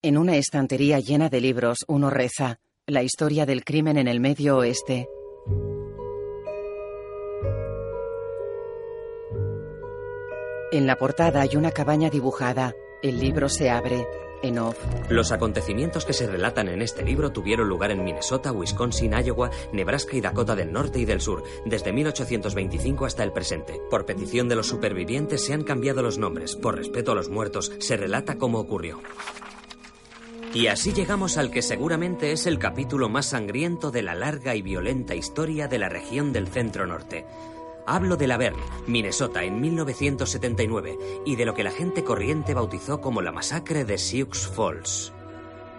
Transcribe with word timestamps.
En 0.00 0.16
una 0.16 0.36
estantería 0.36 1.00
llena 1.00 1.28
de 1.28 1.40
libros, 1.40 1.78
uno 1.88 2.08
reza, 2.08 2.60
la 2.86 3.02
historia 3.02 3.46
del 3.46 3.64
crimen 3.64 3.98
en 3.98 4.06
el 4.06 4.20
Medio 4.20 4.58
Oeste. 4.58 5.08
En 10.70 10.86
la 10.86 10.94
portada 10.94 11.40
hay 11.40 11.56
una 11.56 11.72
cabaña 11.72 12.10
dibujada. 12.10 12.76
El 13.02 13.18
libro 13.18 13.48
se 13.48 13.70
abre. 13.70 14.06
En 14.40 14.60
off. 14.60 14.78
Los 15.08 15.32
acontecimientos 15.32 16.04
que 16.04 16.12
se 16.12 16.28
relatan 16.28 16.68
en 16.68 16.80
este 16.80 17.02
libro 17.02 17.32
tuvieron 17.32 17.68
lugar 17.68 17.90
en 17.90 18.04
Minnesota, 18.04 18.52
Wisconsin, 18.52 19.14
Iowa, 19.14 19.50
Nebraska 19.72 20.16
y 20.16 20.20
Dakota 20.20 20.54
del 20.54 20.72
Norte 20.72 21.00
y 21.00 21.06
del 21.06 21.20
Sur, 21.20 21.42
desde 21.66 21.92
1825 21.92 23.04
hasta 23.04 23.24
el 23.24 23.32
presente. 23.32 23.80
Por 23.90 24.06
petición 24.06 24.48
de 24.48 24.54
los 24.54 24.68
supervivientes 24.68 25.44
se 25.44 25.54
han 25.54 25.64
cambiado 25.64 26.04
los 26.04 26.18
nombres. 26.18 26.54
Por 26.54 26.76
respeto 26.76 27.10
a 27.10 27.14
los 27.16 27.30
muertos, 27.30 27.72
se 27.80 27.96
relata 27.96 28.38
cómo 28.38 28.60
ocurrió. 28.60 29.00
Y 30.54 30.68
así 30.68 30.92
llegamos 30.92 31.36
al 31.36 31.50
que 31.50 31.62
seguramente 31.62 32.32
es 32.32 32.46
el 32.46 32.58
capítulo 32.58 33.08
más 33.08 33.26
sangriento 33.26 33.90
de 33.90 34.02
la 34.02 34.14
larga 34.14 34.54
y 34.54 34.62
violenta 34.62 35.14
historia 35.14 35.68
de 35.68 35.78
la 35.78 35.88
región 35.88 36.32
del 36.32 36.48
centro 36.48 36.86
norte. 36.86 37.26
Hablo 37.86 38.16
de 38.16 38.26
Laverne, 38.26 38.62
Minnesota, 38.86 39.44
en 39.44 39.60
1979, 39.60 40.98
y 41.24 41.36
de 41.36 41.44
lo 41.44 41.54
que 41.54 41.64
la 41.64 41.70
gente 41.70 42.04
corriente 42.04 42.54
bautizó 42.54 43.00
como 43.00 43.22
la 43.22 43.32
masacre 43.32 43.84
de 43.84 43.98
Sioux 43.98 44.50
Falls. 44.54 45.12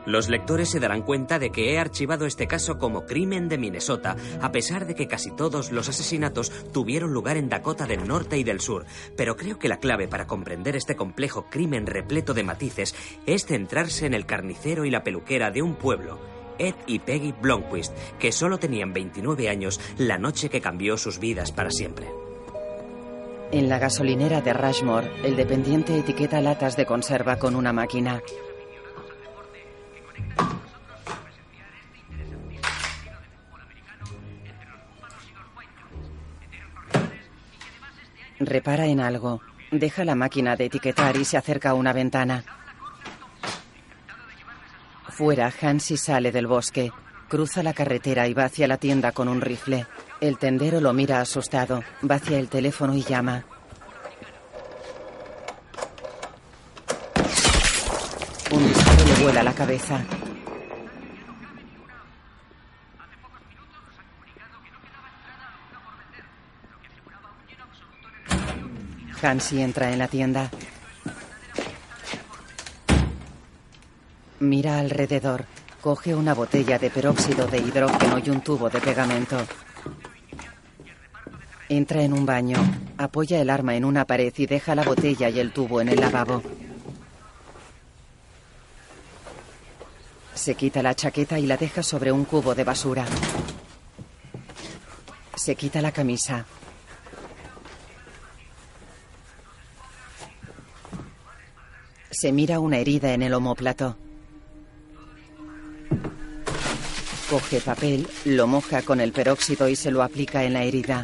Los 0.05 0.29
lectores 0.29 0.69
se 0.69 0.79
darán 0.79 1.01
cuenta 1.01 1.39
de 1.39 1.51
que 1.51 1.73
he 1.73 1.79
archivado 1.79 2.25
este 2.25 2.47
caso 2.47 2.77
como 2.77 3.05
crimen 3.05 3.49
de 3.49 3.57
Minnesota, 3.57 4.15
a 4.41 4.51
pesar 4.51 4.87
de 4.87 4.95
que 4.95 5.07
casi 5.07 5.31
todos 5.31 5.71
los 5.71 5.89
asesinatos 5.89 6.51
tuvieron 6.71 7.13
lugar 7.13 7.37
en 7.37 7.49
Dakota 7.49 7.85
del 7.85 8.07
Norte 8.07 8.37
y 8.37 8.43
del 8.43 8.61
Sur. 8.61 8.85
Pero 9.15 9.35
creo 9.35 9.59
que 9.59 9.69
la 9.69 9.79
clave 9.79 10.07
para 10.07 10.27
comprender 10.27 10.75
este 10.75 10.95
complejo 10.95 11.45
crimen 11.49 11.85
repleto 11.85 12.33
de 12.33 12.43
matices 12.43 12.95
es 13.25 13.45
centrarse 13.45 14.05
en 14.05 14.13
el 14.13 14.25
carnicero 14.25 14.85
y 14.85 14.91
la 14.91 15.03
peluquera 15.03 15.51
de 15.51 15.61
un 15.61 15.75
pueblo, 15.75 16.19
Ed 16.57 16.75
y 16.87 16.99
Peggy 16.99 17.33
Blomquist, 17.33 17.93
que 18.19 18.31
solo 18.31 18.57
tenían 18.57 18.93
29 18.93 19.49
años 19.49 19.79
la 19.97 20.17
noche 20.17 20.49
que 20.49 20.61
cambió 20.61 20.97
sus 20.97 21.19
vidas 21.19 21.51
para 21.51 21.71
siempre. 21.71 22.07
En 23.51 23.67
la 23.67 23.79
gasolinera 23.79 24.41
de 24.41 24.53
Rushmore, 24.53 25.09
el 25.23 25.35
dependiente 25.35 25.97
etiqueta 25.97 26.39
latas 26.39 26.75
de 26.77 26.85
conserva 26.85 27.37
con 27.37 27.55
una 27.55 27.73
máquina. 27.73 28.21
Repara 38.39 38.85
en 38.87 39.01
algo. 39.01 39.41
Deja 39.69 40.05
la 40.05 40.15
máquina 40.15 40.55
de 40.55 40.65
etiquetar 40.65 41.15
y 41.17 41.25
se 41.25 41.37
acerca 41.37 41.71
a 41.71 41.73
una 41.73 41.93
ventana. 41.93 42.43
Fuera, 45.09 45.51
Hansi 45.61 45.97
sale 45.97 46.31
del 46.31 46.47
bosque. 46.47 46.91
Cruza 47.27 47.61
la 47.61 47.73
carretera 47.73 48.27
y 48.27 48.33
va 48.33 48.45
hacia 48.45 48.67
la 48.67 48.77
tienda 48.77 49.11
con 49.11 49.27
un 49.27 49.41
rifle. 49.41 49.85
El 50.21 50.37
tendero 50.37 50.79
lo 50.79 50.93
mira 50.93 51.19
asustado. 51.19 51.83
Va 52.09 52.15
hacia 52.15 52.39
el 52.39 52.47
teléfono 52.47 52.95
y 52.95 53.03
llama. 53.03 53.43
Un 58.51 58.67
disparo 58.67 59.05
le 59.05 59.08
vuela 59.21 59.43
la 59.43 59.53
cabeza. 59.53 60.01
Hansi 69.21 69.61
entra 69.61 69.91
en 69.91 69.99
la 69.99 70.07
tienda. 70.07 70.49
Mira 74.39 74.79
alrededor. 74.79 75.45
Coge 75.81 76.15
una 76.15 76.33
botella 76.33 76.77
de 76.77 76.89
peróxido 76.89 77.47
de 77.47 77.57
hidrógeno 77.57 78.19
y 78.19 78.29
un 78.29 78.41
tubo 78.41 78.69
de 78.69 78.79
pegamento. 78.79 79.37
Entra 81.67 82.01
en 82.01 82.13
un 82.13 82.25
baño. 82.25 82.57
Apoya 82.97 83.41
el 83.41 83.49
arma 83.49 83.75
en 83.75 83.85
una 83.85 84.05
pared 84.05 84.33
y 84.37 84.45
deja 84.45 84.75
la 84.75 84.83
botella 84.83 85.29
y 85.29 85.39
el 85.39 85.51
tubo 85.51 85.81
en 85.81 85.89
el 85.89 85.99
lavabo. 85.99 86.41
Se 90.39 90.55
quita 90.55 90.81
la 90.81 90.95
chaqueta 90.95 91.37
y 91.37 91.45
la 91.45 91.57
deja 91.57 91.83
sobre 91.83 92.13
un 92.13 92.23
cubo 92.23 92.55
de 92.55 92.63
basura. 92.63 93.05
Se 95.35 95.53
quita 95.53 95.81
la 95.81 95.91
camisa. 95.91 96.45
Se 102.09 102.31
mira 102.31 102.61
una 102.61 102.77
herida 102.77 103.13
en 103.13 103.21
el 103.21 103.33
omóplato. 103.33 103.97
Coge 107.29 107.59
papel, 107.59 108.07
lo 108.23 108.47
moja 108.47 108.81
con 108.83 109.01
el 109.01 109.11
peróxido 109.11 109.67
y 109.67 109.75
se 109.75 109.91
lo 109.91 110.03
aplica 110.03 110.45
en 110.45 110.53
la 110.53 110.63
herida. 110.63 111.03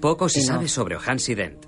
Poco 0.00 0.28
se 0.28 0.38
no. 0.42 0.46
sabe 0.46 0.68
sobre 0.68 0.96
Hansi 1.04 1.34
Dent. 1.34 1.63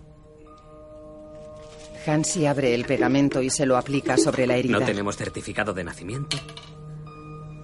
Hansi 2.07 2.47
abre 2.47 2.75
el 2.75 2.85
pegamento 2.85 3.43
y 3.43 3.51
se 3.51 3.67
lo 3.67 3.77
aplica 3.77 4.17
sobre 4.17 4.47
la 4.47 4.57
herida. 4.57 4.79
No 4.79 4.85
tenemos 4.85 5.17
certificado 5.17 5.73
de 5.73 5.85
nacimiento, 5.85 6.37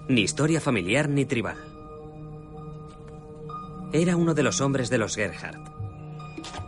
ni 0.09 0.21
historia 0.21 0.59
familiar 0.59 1.07
ni 1.09 1.25
tribal. 1.25 1.57
Era 3.93 4.15
uno 4.15 4.33
de 4.33 4.43
los 4.43 4.59
hombres 4.59 4.89
de 4.89 4.97
los 4.97 5.15
Gerhardt. 5.15 5.69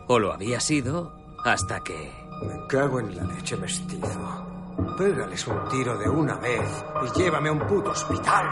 O 0.08 0.18
lo 0.18 0.32
había 0.32 0.60
sido 0.60 1.12
hasta 1.44 1.80
que... 1.80 2.10
Me 2.42 2.66
cago 2.68 3.00
en 3.00 3.16
la 3.16 3.24
leche 3.24 3.56
mestizo. 3.56 4.46
Pégales 4.96 5.46
un 5.46 5.68
tiro 5.68 5.98
de 5.98 6.08
una 6.08 6.36
vez 6.36 6.68
y 7.04 7.18
llévame 7.18 7.48
a 7.48 7.52
un 7.52 7.60
puto 7.60 7.90
hospital. 7.90 8.46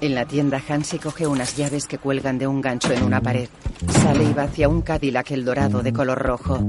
En 0.00 0.14
la 0.14 0.26
tienda, 0.26 0.62
Hansi 0.68 0.98
coge 0.98 1.26
unas 1.26 1.56
llaves 1.56 1.86
que 1.86 1.98
cuelgan 1.98 2.38
de 2.38 2.46
un 2.46 2.60
gancho 2.60 2.92
en 2.92 3.02
una 3.02 3.20
pared. 3.22 3.48
Sale 3.88 4.24
y 4.24 4.32
va 4.34 4.42
hacia 4.44 4.68
un 4.68 4.82
Cadillac 4.82 5.30
el 5.30 5.44
dorado 5.44 5.82
de 5.82 5.92
color 5.92 6.18
rojo. 6.18 6.60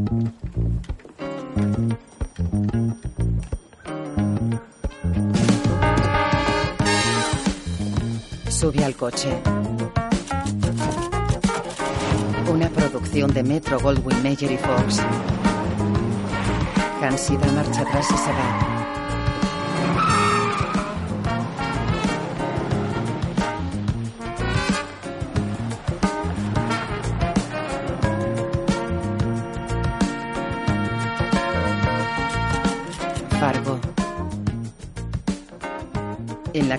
Sube 8.50 8.84
al 8.84 8.96
coche. 8.96 9.30
Una 12.52 12.68
producción 12.70 13.34
de 13.34 13.44
Metro 13.44 13.80
Goldwyn 13.80 14.22
Mayer 14.22 14.52
y 14.52 14.58
Fox. 14.58 15.02
Hansi 17.02 17.38
da 17.38 17.48
marcha 17.54 17.82
atrás 17.82 18.08
y 18.12 18.18
se 18.18 18.32
va. 18.32 18.75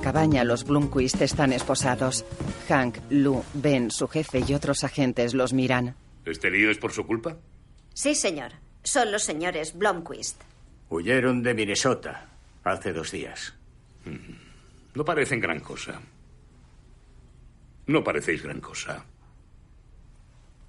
Cabaña 0.07 0.45
los 0.45 0.63
Blomquist 0.63 1.21
están 1.21 1.53
esposados. 1.53 2.25
Hank, 2.69 2.99
Lou, 3.11 3.43
Ben, 3.55 3.91
su 3.91 4.07
jefe 4.07 4.41
y 4.47 4.55
otros 4.55 4.85
agentes 4.85 5.35
los 5.35 5.53
miran. 5.53 5.97
¿Este 6.25 6.49
lío 6.49 6.71
es 6.71 6.79
por 6.79 6.93
su 6.93 7.05
culpa? 7.05 7.37
Sí, 7.93 8.15
señor. 8.15 8.53
Son 8.85 9.11
los 9.11 9.25
señores 9.25 9.77
Blomquist. 9.77 10.41
Huyeron 10.91 11.43
de 11.43 11.55
Minnesota 11.55 12.29
hace 12.63 12.93
dos 12.93 13.11
días. 13.11 13.53
No 14.95 15.05
parecen 15.05 15.41
gran 15.41 15.59
cosa. 15.59 16.01
No 17.89 18.05
parecéis 18.05 18.45
gran 18.45 18.61
cosa. 18.61 19.05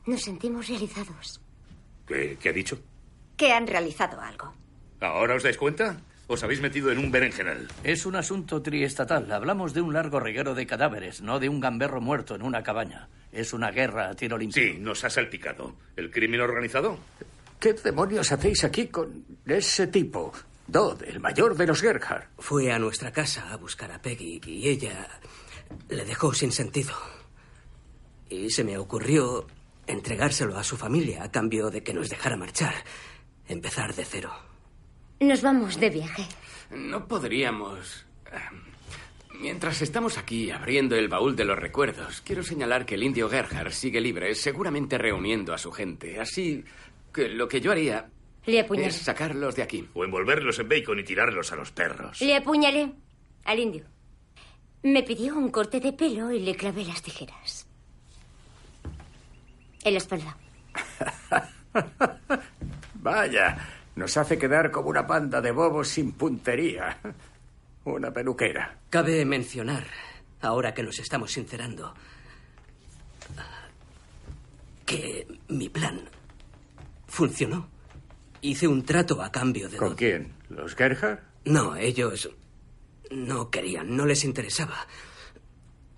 Nos 0.08 0.24
sentimos 0.24 0.68
realizados. 0.68 1.40
¿Qué, 2.08 2.40
qué 2.42 2.50
ha 2.50 2.54
dicho? 2.54 2.80
Que 3.36 3.52
han 3.52 3.68
realizado 3.68 4.20
algo. 4.20 4.52
¿Ahora 5.00 5.36
os 5.36 5.44
dais 5.44 5.58
cuenta? 5.60 6.02
Os 6.28 6.44
habéis 6.44 6.60
metido 6.60 6.92
en 6.92 6.98
un 6.98 7.10
berenjenal. 7.10 7.68
Es 7.84 8.06
un 8.06 8.18
asunto 8.18 8.62
triestatal. 8.62 9.32
Hablamos 9.32 9.74
de 9.74 9.82
un 9.82 9.94
largo 9.94 10.20
reguero 10.20 10.56
de 10.56 10.68
cadáveres, 10.68 11.22
no 11.22 11.40
de 11.40 11.48
un 11.48 11.62
gamberro 11.62 12.02
muerto 12.02 12.36
en 12.36 12.44
una 12.44 12.64
cabaña. 12.64 13.08
Es 13.32 13.54
una 13.54 13.72
guerra 13.72 14.10
a 14.10 14.14
tiro 14.14 14.38
limpio. 14.38 14.62
Sí, 14.62 14.78
nos 14.78 15.04
ha 15.06 15.10
salpicado. 15.10 15.76
¿El 15.96 16.12
crimen 16.12 16.42
organizado? 16.42 16.98
¿Qué 17.60 17.74
demonios 17.74 18.32
hacéis 18.32 18.66
aquí 18.66 18.88
con 18.88 19.26
ese 19.46 19.88
tipo? 19.88 20.34
Dodd, 20.68 21.04
el 21.04 21.22
mayor 21.22 21.56
de 21.56 21.66
los 21.66 21.80
Gerhardt. 21.80 22.28
Fue 22.38 22.74
a 22.74 22.80
nuestra 22.80 23.12
casa 23.12 23.52
a 23.54 23.56
buscar 23.56 23.90
a 23.94 24.02
Peggy 24.02 24.42
y 24.46 24.68
ella 24.68 25.08
le 25.88 26.04
dejó 26.04 26.34
sin 26.34 26.52
sentido. 26.52 26.94
Y 28.30 28.50
se 28.50 28.66
me 28.66 28.78
ocurrió 28.78 29.48
entregárselo 29.88 30.58
a 30.58 30.64
su 30.66 30.76
familia 30.76 31.24
a 31.24 31.32
cambio 31.32 31.70
de 31.70 31.84
que 31.84 31.94
nos 31.94 32.10
dejara 32.10 32.36
marchar, 32.36 32.74
empezar 33.48 33.96
de 33.96 34.04
cero. 34.04 34.47
Nos 35.20 35.42
vamos 35.42 35.80
de 35.80 35.90
viaje. 35.90 36.24
No 36.72 37.08
podríamos... 37.08 38.06
eh, 38.32 38.38
Mientras 39.40 39.82
estamos 39.84 40.18
aquí 40.18 40.50
abriendo 40.50 40.96
el 40.96 41.10
baúl 41.10 41.36
de 41.36 41.46
los 41.46 41.60
recuerdos, 41.60 42.22
quiero 42.22 42.42
señalar 42.44 42.86
que 42.88 42.96
el 42.96 43.04
indio 43.04 43.30
Gerhard 43.30 43.72
sigue 43.72 44.02
libre, 44.02 44.34
seguramente 44.34 44.98
reuniendo 44.98 45.54
a 45.54 45.60
su 45.60 45.72
gente. 45.72 46.20
Así 46.20 46.64
que 47.14 47.30
lo 47.30 47.48
que 47.48 47.62
yo 47.62 47.72
haría 47.72 48.10
Le 48.48 48.62
apuñalé. 48.62 48.88
Es 48.88 48.96
sacarlos 48.98 49.56
de 49.56 49.62
aquí. 49.62 49.88
O 49.94 50.04
envolverlos 50.04 50.58
en 50.58 50.70
bacon 50.70 51.00
y 51.00 51.04
tirarlos 51.04 51.52
a 51.52 51.56
los 51.56 51.72
perros. 51.72 52.20
Le 52.22 52.36
apuñalé 52.36 52.92
al 53.46 53.60
indio. 53.60 53.86
Me 54.82 55.04
pidió 55.04 55.36
un 55.38 55.50
corte 55.52 55.80
de 55.80 55.94
pelo 55.94 56.32
y 56.32 56.40
le 56.40 56.56
clavé 56.56 56.84
las 56.86 57.04
tijeras. 57.04 57.68
En 59.84 59.94
la 59.94 59.98
espalda. 60.00 60.36
Vaya, 62.96 63.58
nos 63.98 64.16
hace 64.16 64.38
quedar 64.38 64.70
como 64.72 64.90
una 64.90 65.08
panda 65.08 65.42
de 65.42 65.52
bobos 65.52 65.88
sin 65.88 66.12
puntería. 66.14 67.00
Una 67.84 68.12
peluquera. 68.14 68.78
Cabe 68.90 69.26
mencionar, 69.26 69.86
ahora 70.42 70.74
que 70.74 70.84
nos 70.84 71.00
estamos 71.00 71.32
sincerando, 71.32 71.94
que 74.86 75.28
mi 75.50 75.70
plan 75.70 76.02
funcionó. 77.08 77.70
Hice 78.42 78.68
un 78.68 78.84
trato 78.84 79.22
a 79.22 79.32
cambio 79.32 79.68
de... 79.68 79.78
¿Con 79.78 79.96
quién? 79.96 80.34
¿Los 80.50 80.76
Gerhard? 80.76 81.20
No, 81.46 81.76
ellos 81.76 82.30
no 83.10 83.50
querían, 83.50 83.96
no 83.96 84.06
les 84.06 84.24
interesaba. 84.26 84.86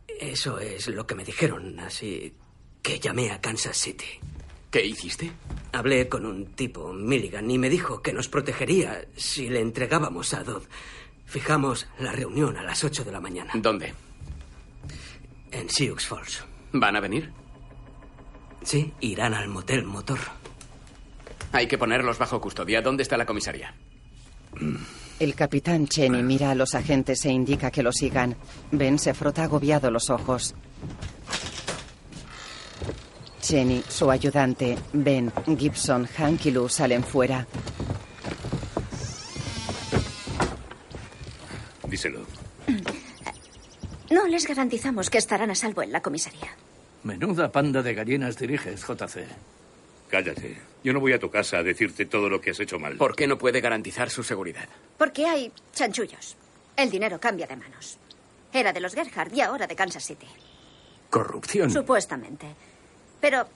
Eso 0.07 0.57
es 0.60 0.88
lo 0.88 1.06
que 1.06 1.16
me 1.16 1.25
dijeron, 1.25 1.80
así 1.81 2.34
que 2.81 3.00
llamé 3.00 3.31
a 3.31 3.42
Kansas 3.42 3.75
City. 3.75 4.19
¿Qué 4.71 4.86
hiciste? 4.86 5.31
Hablé 5.71 6.07
con 6.07 6.25
un 6.25 6.48
tipo, 6.54 6.94
Milligan, 6.94 7.50
y 7.50 7.57
me 7.57 7.69
dijo 7.69 8.01
que 8.01 8.13
nos 8.13 8.27
protegería 8.27 9.06
si 9.16 9.50
le 9.50 9.62
entregábamos 9.62 10.33
a 10.33 10.44
Dodd. 10.44 10.63
Fijamos 11.25 11.88
la 12.00 12.12
reunión 12.12 12.57
a 12.57 12.63
las 12.63 12.83
8 12.83 13.04
de 13.04 13.12
la 13.12 13.19
mañana. 13.19 13.51
¿Dónde? 13.56 13.94
En 15.51 15.69
Sioux 15.69 16.04
Falls. 16.06 16.44
¿Van 16.71 16.95
a 16.95 17.00
venir? 17.00 17.31
Sí, 18.63 18.94
irán 19.00 19.33
al 19.33 19.48
motel 19.48 19.86
motor. 19.86 20.19
Hay 21.51 21.68
que 21.68 21.77
ponerlos 21.77 22.18
bajo 22.18 22.39
custodia. 22.39 22.81
¿Dónde 22.81 23.04
está 23.04 23.18
la 23.18 23.25
comisaría? 23.25 23.74
El 25.19 25.36
capitán 25.36 25.88
Cheney 25.88 26.21
mira 26.24 26.51
a 26.51 26.56
los 26.56 26.75
agentes 26.75 27.25
e 27.25 27.31
indica 27.31 27.71
que 27.71 27.83
lo 27.83 27.92
sigan. 27.92 28.36
Ben 28.71 29.00
se 29.00 29.13
frota 29.13 29.44
agobiado 29.44 29.89
los 29.89 30.10
ojos. 30.10 30.56
Cheney, 33.41 33.83
su 33.88 34.09
ayudante, 34.12 34.77
Ben, 34.94 35.31
Gibson, 35.57 36.06
Hank 36.06 36.45
y 36.45 36.51
Lou 36.51 36.68
salen 36.69 37.03
fuera. 37.03 37.45
Díselo. 41.88 42.21
No 44.12 44.25
les 44.25 44.47
garantizamos 44.47 45.07
que 45.07 45.19
estarán 45.19 45.51
a 45.51 45.56
salvo 45.56 45.83
en 45.83 45.91
la 45.91 46.01
comisaría. 46.01 46.50
Menuda 47.03 47.51
panda 47.51 47.83
de 47.83 47.94
gallinas 47.94 48.38
diriges, 48.39 48.81
JC. 48.81 49.27
Cállate. 50.09 50.57
Yo 50.83 50.94
no 50.94 51.00
voy 51.00 51.13
a 51.13 51.19
tu 51.19 51.30
casa 51.30 51.59
a 51.59 51.63
decirte 51.63 52.07
todo 52.07 52.27
lo 52.27 52.42
que 52.42 52.50
has 52.50 52.59
hecho 52.59 52.80
mal. 52.80 52.97
¿Por 52.97 53.15
qué 53.15 53.27
no 53.27 53.38
puede 53.38 53.62
garantizar 53.62 54.09
su 54.09 54.24
seguridad? 54.24 54.68
Porque 54.97 55.27
hay 55.27 55.51
chanchullos. 55.74 56.35
El 56.75 56.89
dinero 56.89 57.19
cambia 57.19 57.45
de 57.45 57.56
manos. 57.56 58.00
Era 58.51 58.74
de 58.74 58.80
los 58.80 58.95
Gerhard 58.95 59.31
y 59.31 59.42
ahora 59.42 59.68
de 59.68 59.75
Kansas 59.75 60.03
City. 60.06 60.25
Corrupción. 61.12 61.69
Supuestamente. 61.69 62.47
Pero 63.19 63.48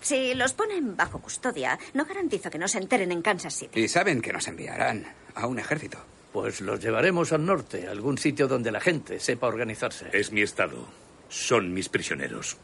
si 0.00 0.34
los 0.34 0.52
ponen 0.52 0.96
bajo 0.96 1.20
custodia, 1.20 1.78
no 1.94 2.04
garantizo 2.04 2.50
que 2.50 2.58
no 2.58 2.68
se 2.68 2.78
enteren 2.78 3.12
en 3.12 3.22
Kansas 3.22 3.54
City. 3.54 3.80
Y 3.80 3.88
saben 3.88 4.20
que 4.22 4.32
nos 4.32 4.46
enviarán 4.48 5.06
a 5.34 5.46
un 5.46 5.58
ejército. 5.58 5.98
Pues 6.32 6.60
los 6.60 6.80
llevaremos 6.80 7.32
al 7.32 7.44
norte, 7.44 7.88
a 7.88 7.90
algún 7.90 8.18
sitio 8.18 8.48
donde 8.48 8.70
la 8.70 8.80
gente 8.80 9.18
sepa 9.18 9.46
organizarse. 9.46 10.06
Es 10.12 10.30
mi 10.30 10.42
estado. 10.42 10.86
Son 11.28 11.72
mis 11.72 11.88
prisioneros. 11.88 12.56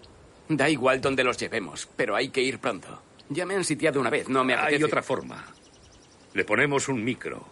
Da 0.49 0.69
igual 0.69 1.00
donde 1.00 1.25
los 1.25 1.38
llevemos, 1.38 1.88
pero 1.97 2.15
hay 2.15 2.29
que 2.29 2.43
ir 2.43 2.59
pronto. 2.59 3.03
Ya 3.31 3.47
me 3.47 3.55
han 3.56 3.65
sitiado 3.65 4.00
una 4.00 4.11
vez, 4.11 4.29
no 4.29 4.44
me 4.44 4.55
apetece. 4.55 4.76
Hay 4.76 4.85
otra 4.85 5.03
forma. 5.03 5.44
Le 6.35 6.44
ponemos 6.44 6.88
un 6.88 7.03
micro. 7.03 7.47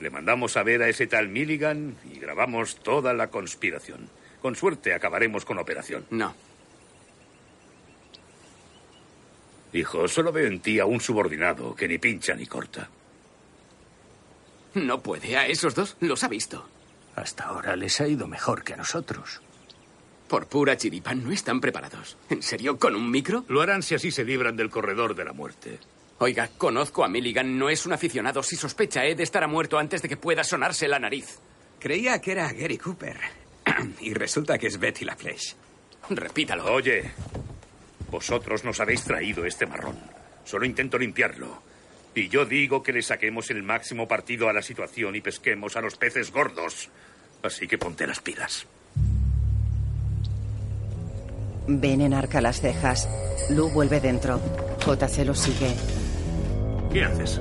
Le 0.00 0.10
mandamos 0.10 0.56
a 0.56 0.62
ver 0.62 0.82
a 0.82 0.88
ese 0.88 1.06
tal 1.06 1.28
Milligan 1.28 1.96
y 2.10 2.18
grabamos 2.18 2.76
toda 2.76 3.12
la 3.14 3.28
conspiración. 3.28 4.08
Con 4.40 4.56
suerte 4.56 4.94
acabaremos 4.94 5.44
con 5.44 5.56
la 5.56 5.62
operación. 5.62 6.06
No. 6.10 6.34
Hijo, 9.76 10.08
solo 10.08 10.32
veo 10.32 10.46
en 10.46 10.60
ti 10.60 10.78
a 10.78 10.86
un 10.86 11.00
subordinado 11.00 11.74
que 11.74 11.86
ni 11.86 11.98
pincha 11.98 12.34
ni 12.34 12.46
corta. 12.46 12.88
No 14.74 15.02
puede. 15.02 15.36
A 15.36 15.46
esos 15.46 15.74
dos 15.74 15.96
los 16.00 16.22
ha 16.24 16.28
visto. 16.28 16.68
Hasta 17.14 17.44
ahora 17.44 17.76
les 17.76 18.00
ha 18.00 18.08
ido 18.08 18.26
mejor 18.26 18.62
que 18.62 18.74
a 18.74 18.76
nosotros. 18.76 19.40
Por 20.28 20.46
pura 20.48 20.76
chiripa, 20.76 21.14
no 21.14 21.30
están 21.30 21.60
preparados. 21.60 22.16
¿En 22.28 22.42
serio? 22.42 22.78
¿Con 22.78 22.96
un 22.96 23.10
micro? 23.10 23.44
Lo 23.48 23.62
harán 23.62 23.82
si 23.82 23.94
así 23.94 24.10
se 24.10 24.24
libran 24.24 24.56
del 24.56 24.70
corredor 24.70 25.14
de 25.14 25.24
la 25.24 25.32
muerte. 25.32 25.78
Oiga, 26.18 26.48
conozco 26.56 27.04
a 27.04 27.08
Milligan, 27.08 27.58
no 27.58 27.68
es 27.68 27.86
un 27.86 27.92
aficionado. 27.92 28.42
Si 28.42 28.56
sospecha, 28.56 29.04
Ed 29.04 29.20
estará 29.20 29.46
muerto 29.46 29.78
antes 29.78 30.02
de 30.02 30.08
que 30.08 30.16
pueda 30.16 30.42
sonarse 30.42 30.88
la 30.88 30.98
nariz. 30.98 31.38
Creía 31.78 32.20
que 32.20 32.32
era 32.32 32.52
Gary 32.52 32.78
Cooper. 32.78 33.18
y 34.00 34.14
resulta 34.14 34.58
que 34.58 34.66
es 34.66 34.78
Betty 34.78 35.04
LaFleche. 35.04 35.54
Repítalo. 36.10 36.72
Oye, 36.72 37.12
vosotros 38.10 38.64
nos 38.64 38.80
habéis 38.80 39.02
traído 39.04 39.44
este 39.44 39.66
marrón. 39.66 39.96
Solo 40.44 40.64
intento 40.64 40.98
limpiarlo. 40.98 41.62
Y 42.14 42.28
yo 42.28 42.46
digo 42.46 42.82
que 42.82 42.92
le 42.92 43.02
saquemos 43.02 43.50
el 43.50 43.62
máximo 43.62 44.08
partido 44.08 44.48
a 44.48 44.52
la 44.52 44.62
situación 44.62 45.16
y 45.16 45.20
pesquemos 45.20 45.76
a 45.76 45.80
los 45.80 45.96
peces 45.96 46.32
gordos. 46.32 46.88
Así 47.42 47.66
que 47.66 47.78
ponte 47.78 48.06
las 48.06 48.20
pilas. 48.20 48.66
Ben 51.68 52.00
enarca 52.00 52.40
las 52.40 52.60
cejas. 52.60 53.08
Lou 53.50 53.70
vuelve 53.70 54.00
dentro. 54.00 54.40
JC 54.80 55.24
lo 55.26 55.34
sigue. 55.34 55.74
¿Qué 56.92 57.04
haces? 57.04 57.40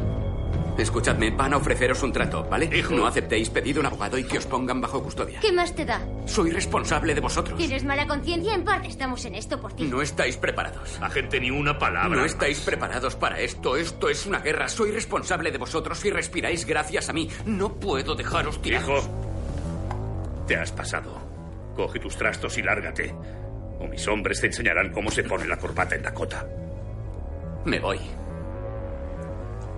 Escuchadme, 0.77 1.31
van 1.31 1.53
a 1.53 1.57
ofreceros 1.57 2.03
un 2.03 2.11
trato, 2.11 2.43
¿vale? 2.49 2.69
Hijo. 2.77 2.93
No 2.93 3.07
aceptéis 3.07 3.49
pedir 3.49 3.79
un 3.79 3.85
abogado 3.85 4.17
y 4.17 4.25
que 4.25 4.37
os 4.37 4.45
pongan 4.45 4.81
bajo 4.81 5.01
custodia. 5.01 5.39
¿Qué 5.39 5.51
más 5.51 5.73
te 5.73 5.85
da? 5.85 6.01
Soy 6.25 6.51
responsable 6.51 7.15
de 7.15 7.21
vosotros. 7.21 7.57
¿Tienes 7.57 7.85
mala 7.85 8.05
conciencia? 8.05 8.53
En 8.53 8.65
parte 8.65 8.89
estamos 8.89 9.23
en 9.25 9.35
esto 9.35 9.59
por 9.61 9.73
ti. 9.73 9.85
No 9.85 10.01
estáis 10.01 10.35
preparados. 10.35 10.99
Agente, 11.01 11.39
ni 11.39 11.49
una 11.49 11.79
palabra. 11.79 12.17
No 12.17 12.25
estáis 12.25 12.59
preparados 12.59 13.15
para 13.15 13.39
esto. 13.39 13.77
Esto 13.77 14.09
es 14.09 14.25
una 14.25 14.39
guerra. 14.39 14.67
Soy 14.67 14.91
responsable 14.91 15.51
de 15.51 15.57
vosotros 15.57 16.03
y 16.03 16.09
respiráis 16.11 16.65
gracias 16.65 17.07
a 17.09 17.13
mí. 17.13 17.29
No 17.45 17.73
puedo 17.75 18.15
dejaros 18.15 18.61
tirados. 18.61 19.05
Hijo, 19.05 20.45
te 20.47 20.57
has 20.57 20.71
pasado. 20.73 21.17
Coge 21.75 21.99
tus 21.99 22.17
trastos 22.17 22.57
y 22.57 22.61
lárgate. 22.61 23.13
O 23.79 23.87
mis 23.87 24.05
hombres 24.07 24.41
te 24.41 24.47
enseñarán 24.47 24.91
cómo 24.91 25.09
se 25.09 25.23
pone 25.23 25.47
la 25.47 25.57
corbata 25.57 25.95
en 25.95 26.03
la 26.03 26.13
cota. 26.13 26.45
Me 27.65 27.79
voy. 27.79 27.99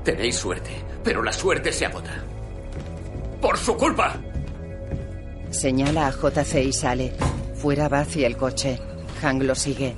Tenéis 0.07 0.37
suerte, 0.37 0.71
pero 1.03 1.21
la 1.21 1.33
suerte 1.33 1.69
se 1.73 1.85
agota. 1.85 2.23
¡Por 3.41 3.57
su 3.57 3.75
culpa! 3.75 4.15
Señala 5.51 6.07
a 6.07 6.11
JC 6.11 6.63
y 6.63 6.71
sale. 6.71 7.13
Fuera 7.55 7.89
va 7.89 7.99
hacia 7.99 8.25
el 8.25 8.37
coche. 8.37 8.79
Hank 9.21 9.43
lo 9.43 9.53
sigue. 9.53 9.97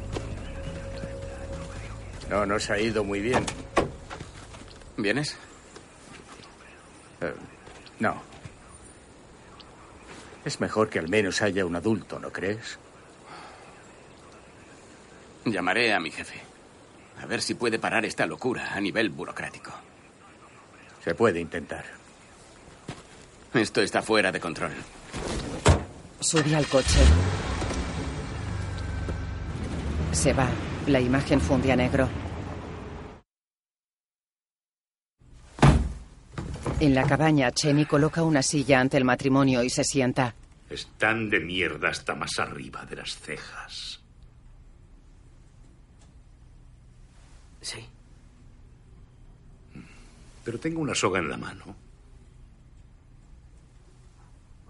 No 2.28 2.44
nos 2.44 2.72
ha 2.72 2.80
ido 2.80 3.04
muy 3.04 3.20
bien. 3.20 3.46
¿Vienes? 4.98 5.38
Eh, 7.22 7.36
no. 8.00 8.20
Es 10.44 10.60
mejor 10.60 10.90
que 10.90 10.98
al 10.98 11.08
menos 11.08 11.44
haya 11.44 11.68
un 11.68 11.76
adulto, 11.76 12.18
¿no 12.18 12.32
crees? 12.32 12.80
Llamaré 15.46 15.94
a 15.94 16.00
mi 16.00 16.10
jefe. 16.10 16.42
A 17.22 17.28
ver 17.28 17.44
si 17.44 17.54
puede 17.54 17.78
parar 17.78 18.06
esta 18.06 18.26
locura 18.26 18.74
a 18.74 18.82
nivel 18.82 19.12
burocrático. 19.12 19.72
Se 21.04 21.16
puede 21.16 21.40
intentar. 21.40 21.86
Esto 23.54 23.82
está 23.82 24.02
fuera 24.02 24.32
de 24.32 24.40
control. 24.40 24.72
Sube 26.20 26.56
al 26.56 26.68
coche. 26.68 27.00
Se 30.12 30.34
va. 30.34 30.48
La 30.88 31.00
imagen 31.00 31.40
funde 31.40 31.72
a 31.72 31.76
negro. 31.76 32.10
En 36.80 36.96
la 36.96 37.04
cabaña, 37.04 37.52
Cheney 37.52 37.86
coloca 37.86 38.24
una 38.24 38.42
silla 38.42 38.80
ante 38.80 38.98
el 38.98 39.04
matrimonio 39.04 39.64
y 39.64 39.70
se 39.70 39.84
sienta. 39.84 40.34
Están 40.70 41.30
de 41.30 41.40
mierda 41.40 41.90
hasta 41.90 42.16
más 42.16 42.40
arriba 42.40 42.86
de 42.86 42.96
las 42.96 43.18
cejas. 43.18 44.00
Sí. 47.62 47.89
Pero 50.44 50.60
tengo 50.60 50.82
una 50.82 50.96
soga 50.96 51.20
en 51.20 51.30
la 51.30 51.38
mano. 51.38 51.76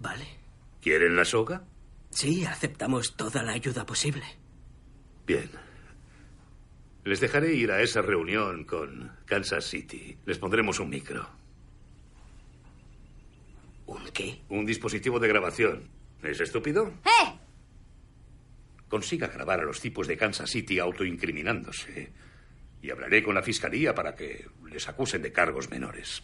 Vale. 0.00 0.26
¿Quieren 0.80 1.16
la 1.16 1.24
soga? 1.24 1.64
Sí, 2.10 2.44
aceptamos 2.44 3.16
toda 3.16 3.42
la 3.42 3.52
ayuda 3.52 3.86
posible. 3.86 4.24
Bien. 5.26 5.50
Les 7.04 7.20
dejaré 7.20 7.54
ir 7.54 7.70
a 7.70 7.80
esa 7.80 8.02
reunión 8.02 8.64
con 8.64 9.12
Kansas 9.26 9.64
City. 9.64 10.18
Les 10.26 10.38
pondremos 10.38 10.80
un 10.80 10.90
micro. 10.90 11.28
¿Un 13.86 14.04
qué? 14.12 14.40
Un 14.48 14.66
dispositivo 14.66 15.18
de 15.18 15.28
grabación. 15.28 15.88
¿Es 16.22 16.40
estúpido? 16.40 16.92
¡Eh! 17.04 17.38
Consiga 18.88 19.28
grabar 19.28 19.60
a 19.60 19.64
los 19.64 19.80
tipos 19.80 20.06
de 20.06 20.16
Kansas 20.16 20.50
City 20.50 20.78
autoincriminándose. 20.78 22.12
Y 22.82 22.90
hablaré 22.90 23.22
con 23.22 23.34
la 23.34 23.42
fiscalía 23.42 23.94
para 23.94 24.14
que 24.14 24.46
les 24.70 24.88
acusen 24.88 25.22
de 25.22 25.32
cargos 25.32 25.68
menores. 25.70 26.22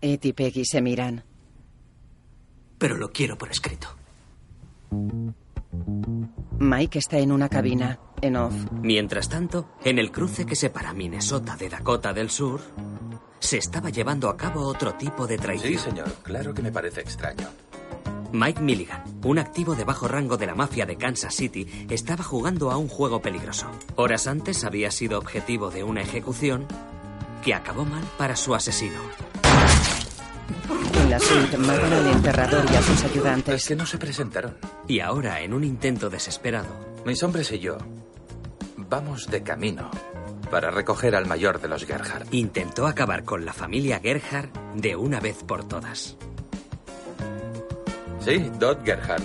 Ed 0.00 0.20
y 0.22 0.32
Peggy 0.32 0.64
se 0.64 0.80
miran. 0.80 1.24
Pero 2.78 2.96
lo 2.96 3.12
quiero 3.12 3.36
por 3.36 3.50
escrito. 3.50 3.88
Mike 6.58 6.98
está 6.98 7.18
en 7.18 7.32
una 7.32 7.48
cabina, 7.48 7.98
en 8.20 8.36
off. 8.36 8.54
Mientras 8.72 9.28
tanto, 9.28 9.76
en 9.84 9.98
el 9.98 10.10
cruce 10.10 10.46
que 10.46 10.56
separa 10.56 10.92
Minnesota 10.92 11.56
de 11.56 11.68
Dakota 11.68 12.12
del 12.12 12.30
Sur, 12.30 12.60
se 13.38 13.58
estaba 13.58 13.90
llevando 13.90 14.28
a 14.28 14.36
cabo 14.36 14.62
otro 14.62 14.94
tipo 14.94 15.26
de 15.26 15.38
traición. 15.38 15.72
Sí, 15.72 15.78
señor. 15.78 16.12
Claro 16.22 16.54
que 16.54 16.62
me 16.62 16.72
parece 16.72 17.00
extraño. 17.00 17.48
Mike 18.32 18.60
Milligan, 18.60 19.02
un 19.24 19.38
activo 19.38 19.74
de 19.74 19.84
bajo 19.84 20.08
rango 20.08 20.36
de 20.36 20.46
la 20.46 20.54
mafia 20.54 20.86
de 20.86 20.96
Kansas 20.96 21.34
City, 21.34 21.66
estaba 21.88 22.22
jugando 22.22 22.70
a 22.70 22.76
un 22.76 22.88
juego 22.88 23.22
peligroso. 23.22 23.70
Horas 23.96 24.26
antes 24.26 24.64
había 24.64 24.90
sido 24.90 25.18
objetivo 25.18 25.70
de 25.70 25.82
una 25.84 26.02
ejecución 26.02 26.66
que 27.44 27.54
acabó 27.54 27.84
mal 27.84 28.04
para 28.18 28.36
su 28.36 28.54
asesino. 28.54 29.00
En 30.94 31.10
la 31.10 31.18
suite 31.18 31.56
matan 31.56 31.92
al 31.92 32.06
enterrador 32.08 32.64
y 32.70 32.76
a 32.76 32.82
sus 32.82 33.04
ayudantes. 33.04 33.54
Es 33.54 33.68
que 33.68 33.76
no 33.76 33.86
se 33.86 33.98
presentaron. 33.98 34.56
Y 34.86 35.00
ahora, 35.00 35.40
en 35.40 35.54
un 35.54 35.64
intento 35.64 36.10
desesperado, 36.10 36.88
Mis 37.04 37.22
hombres 37.22 37.50
y 37.52 37.58
yo 37.58 37.78
vamos 38.76 39.28
de 39.28 39.42
camino 39.42 39.90
para 40.50 40.70
recoger 40.70 41.14
al 41.14 41.26
mayor 41.26 41.60
de 41.60 41.68
los 41.68 41.84
Gerhardt. 41.84 42.32
intentó 42.34 42.86
acabar 42.86 43.24
con 43.24 43.44
la 43.44 43.52
familia 43.52 44.00
Gerhardt 44.00 44.54
de 44.74 44.96
una 44.96 45.20
vez 45.20 45.42
por 45.44 45.66
todas. 45.66 46.16
Sí, 48.28 48.50
Dot 48.58 48.84
Gerhardt. 48.84 49.24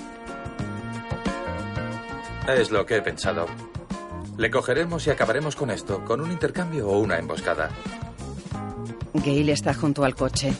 Es 2.48 2.72
lo 2.72 2.86
que 2.86 2.96
he 2.96 3.02
pensado. 3.02 3.48
Le 4.38 4.50
cogeremos 4.50 5.06
y 5.06 5.10
acabaremos 5.10 5.58
con 5.58 5.72
esto, 5.72 6.06
con 6.06 6.22
un 6.22 6.32
intercambio 6.32 6.88
o 6.88 7.00
una 7.00 7.18
emboscada. 7.18 7.70
Gail 9.14 9.50
está 9.50 9.74
junto 9.74 10.06
al 10.06 10.16
coche. 10.16 10.54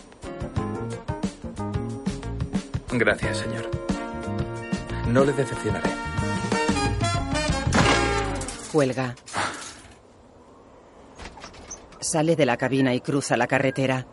Gracias, 2.92 3.38
señor. 3.38 3.72
No 5.08 5.24
le 5.24 5.32
decepcionaré. 5.32 5.90
Cuelga. 8.74 9.16
Sale 12.02 12.36
de 12.36 12.46
la 12.46 12.58
cabina 12.58 12.94
y 12.94 13.00
cruza 13.00 13.38
la 13.38 13.48
carretera. 13.48 14.06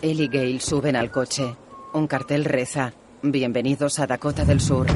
Él 0.00 0.20
y 0.20 0.28
Gail 0.28 0.60
suben 0.60 0.94
al 0.94 1.10
coche. 1.10 1.56
Un 1.92 2.06
cartel 2.06 2.44
reza: 2.44 2.92
Bienvenidos 3.22 3.98
a 3.98 4.06
Dakota 4.06 4.44
del 4.44 4.60
Sur. 4.60 4.86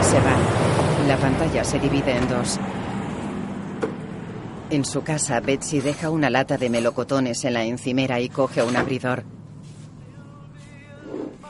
Se 0.00 0.18
van. 0.20 1.06
La 1.06 1.18
pantalla 1.18 1.64
se 1.64 1.78
divide 1.78 2.16
en 2.16 2.28
dos. 2.28 2.58
En 4.70 4.86
su 4.86 5.02
casa, 5.02 5.40
Betsy 5.40 5.80
deja 5.80 6.08
una 6.08 6.30
lata 6.30 6.56
de 6.56 6.70
melocotones 6.70 7.44
en 7.44 7.54
la 7.54 7.64
encimera 7.64 8.20
y 8.20 8.30
coge 8.30 8.62
un 8.62 8.76
abridor. 8.76 9.24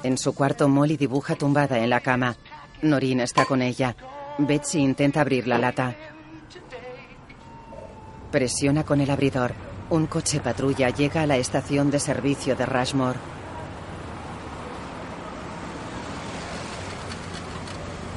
En 0.03 0.19
su 0.19 0.35
cuarto, 0.35 0.69
Molly 0.69 0.97
dibuja 0.97 1.37
tumbada 1.37 1.79
en 1.79 1.91
la 1.91 2.01
cama. 2.01 2.37
Noreen 2.83 3.21
está 3.21 3.45
con 3.45 3.63
ella. 3.63 3.95
Betsy 4.39 4.81
intenta 4.81 5.21
abrir 5.21 5.47
la 5.47 5.59
lata. 5.59 5.95
Presiona 8.33 8.85
con 8.85 9.01
el 9.01 9.11
abridor. 9.11 9.68
Un 9.91 10.07
coche 10.07 10.41
patrulla 10.41 10.91
llega 10.91 11.23
a 11.23 11.27
la 11.27 11.39
estación 11.39 11.91
de 11.91 11.99
servicio 11.99 12.55
de 12.55 12.67
Rushmore. 12.67 13.19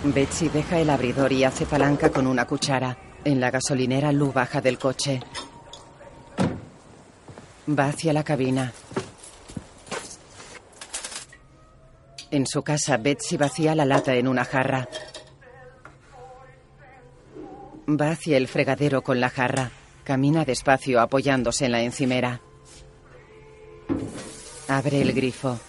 Betsy 0.03 0.49
deja 0.49 0.79
el 0.79 0.89
abridor 0.89 1.31
y 1.31 1.45
hace 1.45 1.65
palanca 1.65 2.09
con 2.09 2.27
una 2.27 2.45
cuchara. 2.45 2.97
En 3.23 3.39
la 3.39 3.51
gasolinera, 3.51 4.11
Lou 4.11 4.33
baja 4.33 4.59
del 4.59 4.77
coche. 4.77 5.21
Va 7.69 7.85
hacia 7.85 8.11
la 8.11 8.23
cabina. 8.23 8.73
En 12.31 12.45
su 12.47 12.63
casa, 12.63 12.97
Betsy 12.97 13.37
vacía 13.37 13.75
la 13.75 13.85
lata 13.85 14.15
en 14.15 14.27
una 14.27 14.43
jarra. 14.43 14.89
Va 17.87 18.11
hacia 18.11 18.35
el 18.35 18.49
fregadero 18.49 19.03
con 19.03 19.21
la 19.21 19.29
jarra. 19.29 19.71
Camina 20.03 20.45
despacio 20.45 20.99
apoyándose 20.99 21.65
en 21.65 21.71
la 21.71 21.81
encimera. 21.81 22.41
Abre 24.67 25.01
el 25.01 25.13
grifo. 25.13 25.59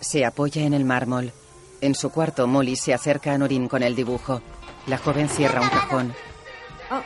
Se 0.00 0.24
apoya 0.24 0.62
en 0.62 0.74
el 0.74 0.84
mármol. 0.84 1.32
En 1.80 1.94
su 1.94 2.10
cuarto, 2.10 2.46
Molly 2.46 2.76
se 2.76 2.94
acerca 2.94 3.32
a 3.32 3.38
Norin 3.38 3.68
con 3.68 3.82
el 3.82 3.96
dibujo. 3.96 4.42
La 4.86 4.98
joven 4.98 5.28
cierra 5.28 5.60
un 5.60 5.68
cajón. 5.68 6.14
Oh, 6.90 7.02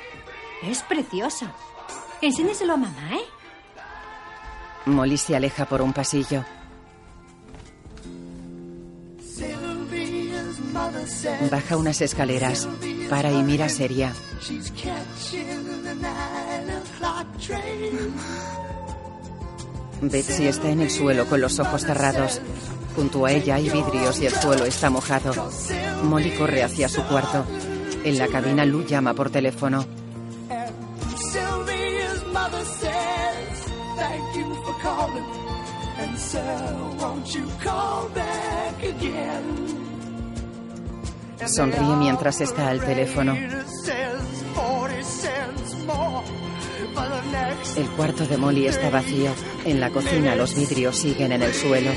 es 0.66 0.82
preciosa. 0.82 1.54
Enséñaselo 2.20 2.74
a 2.74 2.76
mamá, 2.76 3.16
¿eh? 3.16 3.24
Molly 4.86 5.16
se 5.16 5.36
aleja 5.36 5.64
por 5.64 5.82
un 5.82 5.92
pasillo. 5.92 6.44
Baja 11.50 11.76
unas 11.76 12.00
escaleras. 12.00 12.68
Para 13.08 13.30
y 13.30 13.42
mira 13.42 13.68
seria. 13.68 14.12
Betsy 20.02 20.46
está 20.46 20.68
en 20.68 20.80
el 20.82 20.90
suelo 20.90 21.26
con 21.26 21.40
los 21.40 21.58
ojos 21.58 21.82
cerrados. 21.82 22.40
Junto 22.94 23.26
a 23.26 23.32
ella 23.32 23.56
hay 23.56 23.68
vidrios 23.68 24.20
y 24.20 24.26
el 24.26 24.32
suelo 24.32 24.64
está 24.64 24.90
mojado. 24.90 25.50
Molly 26.04 26.30
corre 26.32 26.62
hacia 26.62 26.88
su 26.88 27.02
cuarto. 27.04 27.44
En 28.04 28.18
la 28.18 28.28
cabina, 28.28 28.64
Lou 28.64 28.84
llama 28.84 29.14
por 29.14 29.30
teléfono. 29.30 29.84
Sonríe 41.44 41.96
mientras 41.96 42.40
está 42.40 42.68
al 42.68 42.80
teléfono. 42.80 43.34
Says 43.34 44.44
40 44.54 45.02
cents 45.04 45.74
more 45.86 46.24
for 46.94 47.08
the 47.08 47.30
next. 47.30 47.76
El 47.76 47.88
cuarto 47.90 48.26
de 48.26 48.36
Molly 48.36 48.66
está 48.66 48.90
vacío. 48.90 49.30
En 49.64 49.80
la 49.80 49.90
cocina 49.90 50.34
los 50.34 50.54
vidrios 50.54 50.96
siguen 50.96 51.32
en 51.32 51.42
el 51.42 51.52
suelo. 51.52 51.90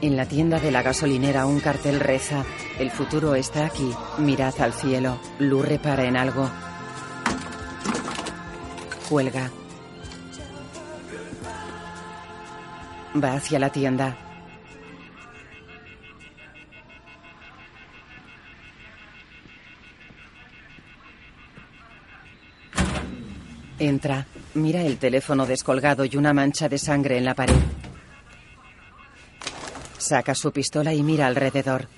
En 0.00 0.16
la 0.16 0.26
tienda 0.26 0.60
de 0.60 0.70
la 0.70 0.82
gasolinera 0.82 1.46
un 1.46 1.60
cartel 1.60 2.00
reza. 2.00 2.44
El 2.78 2.90
futuro 2.90 3.34
está 3.34 3.66
aquí. 3.66 3.90
Mirad 4.18 4.54
al 4.60 4.72
cielo. 4.72 5.18
Lou 5.38 5.62
repara 5.62 6.04
en 6.04 6.16
algo. 6.16 6.48
Cuelga. 9.08 9.50
Va 13.24 13.32
hacia 13.32 13.58
la 13.58 13.70
tienda. 13.70 14.16
Entra, 23.78 24.26
mira 24.54 24.82
el 24.82 24.98
teléfono 24.98 25.46
descolgado 25.46 26.04
y 26.04 26.16
una 26.16 26.34
mancha 26.34 26.68
de 26.68 26.76
sangre 26.78 27.16
en 27.16 27.24
la 27.24 27.34
pared. 27.34 27.54
Saca 29.96 30.34
su 30.34 30.52
pistola 30.52 30.92
y 30.92 31.02
mira 31.02 31.26
alrededor. 31.26 31.88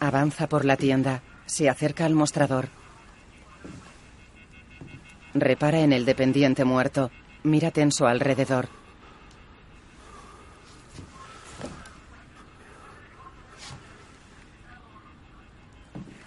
Avanza 0.00 0.46
por 0.48 0.64
la 0.64 0.76
tienda. 0.76 1.22
Se 1.46 1.68
acerca 1.68 2.04
al 2.04 2.14
mostrador. 2.14 2.79
Repara 5.34 5.80
en 5.80 5.92
el 5.92 6.04
dependiente 6.04 6.64
muerto. 6.64 7.10
Mira 7.44 7.70
tenso 7.70 8.06
alrededor. 8.06 8.68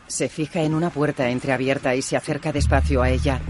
Se 0.08 0.30
fija 0.30 0.62
en 0.62 0.74
una 0.74 0.90
puerta 0.90 1.30
entreabierta 1.30 1.96
y 1.96 2.02
se 2.02 2.16
acerca 2.16 2.52
despacio 2.52 3.02
a 3.02 3.10
ella. 3.10 3.42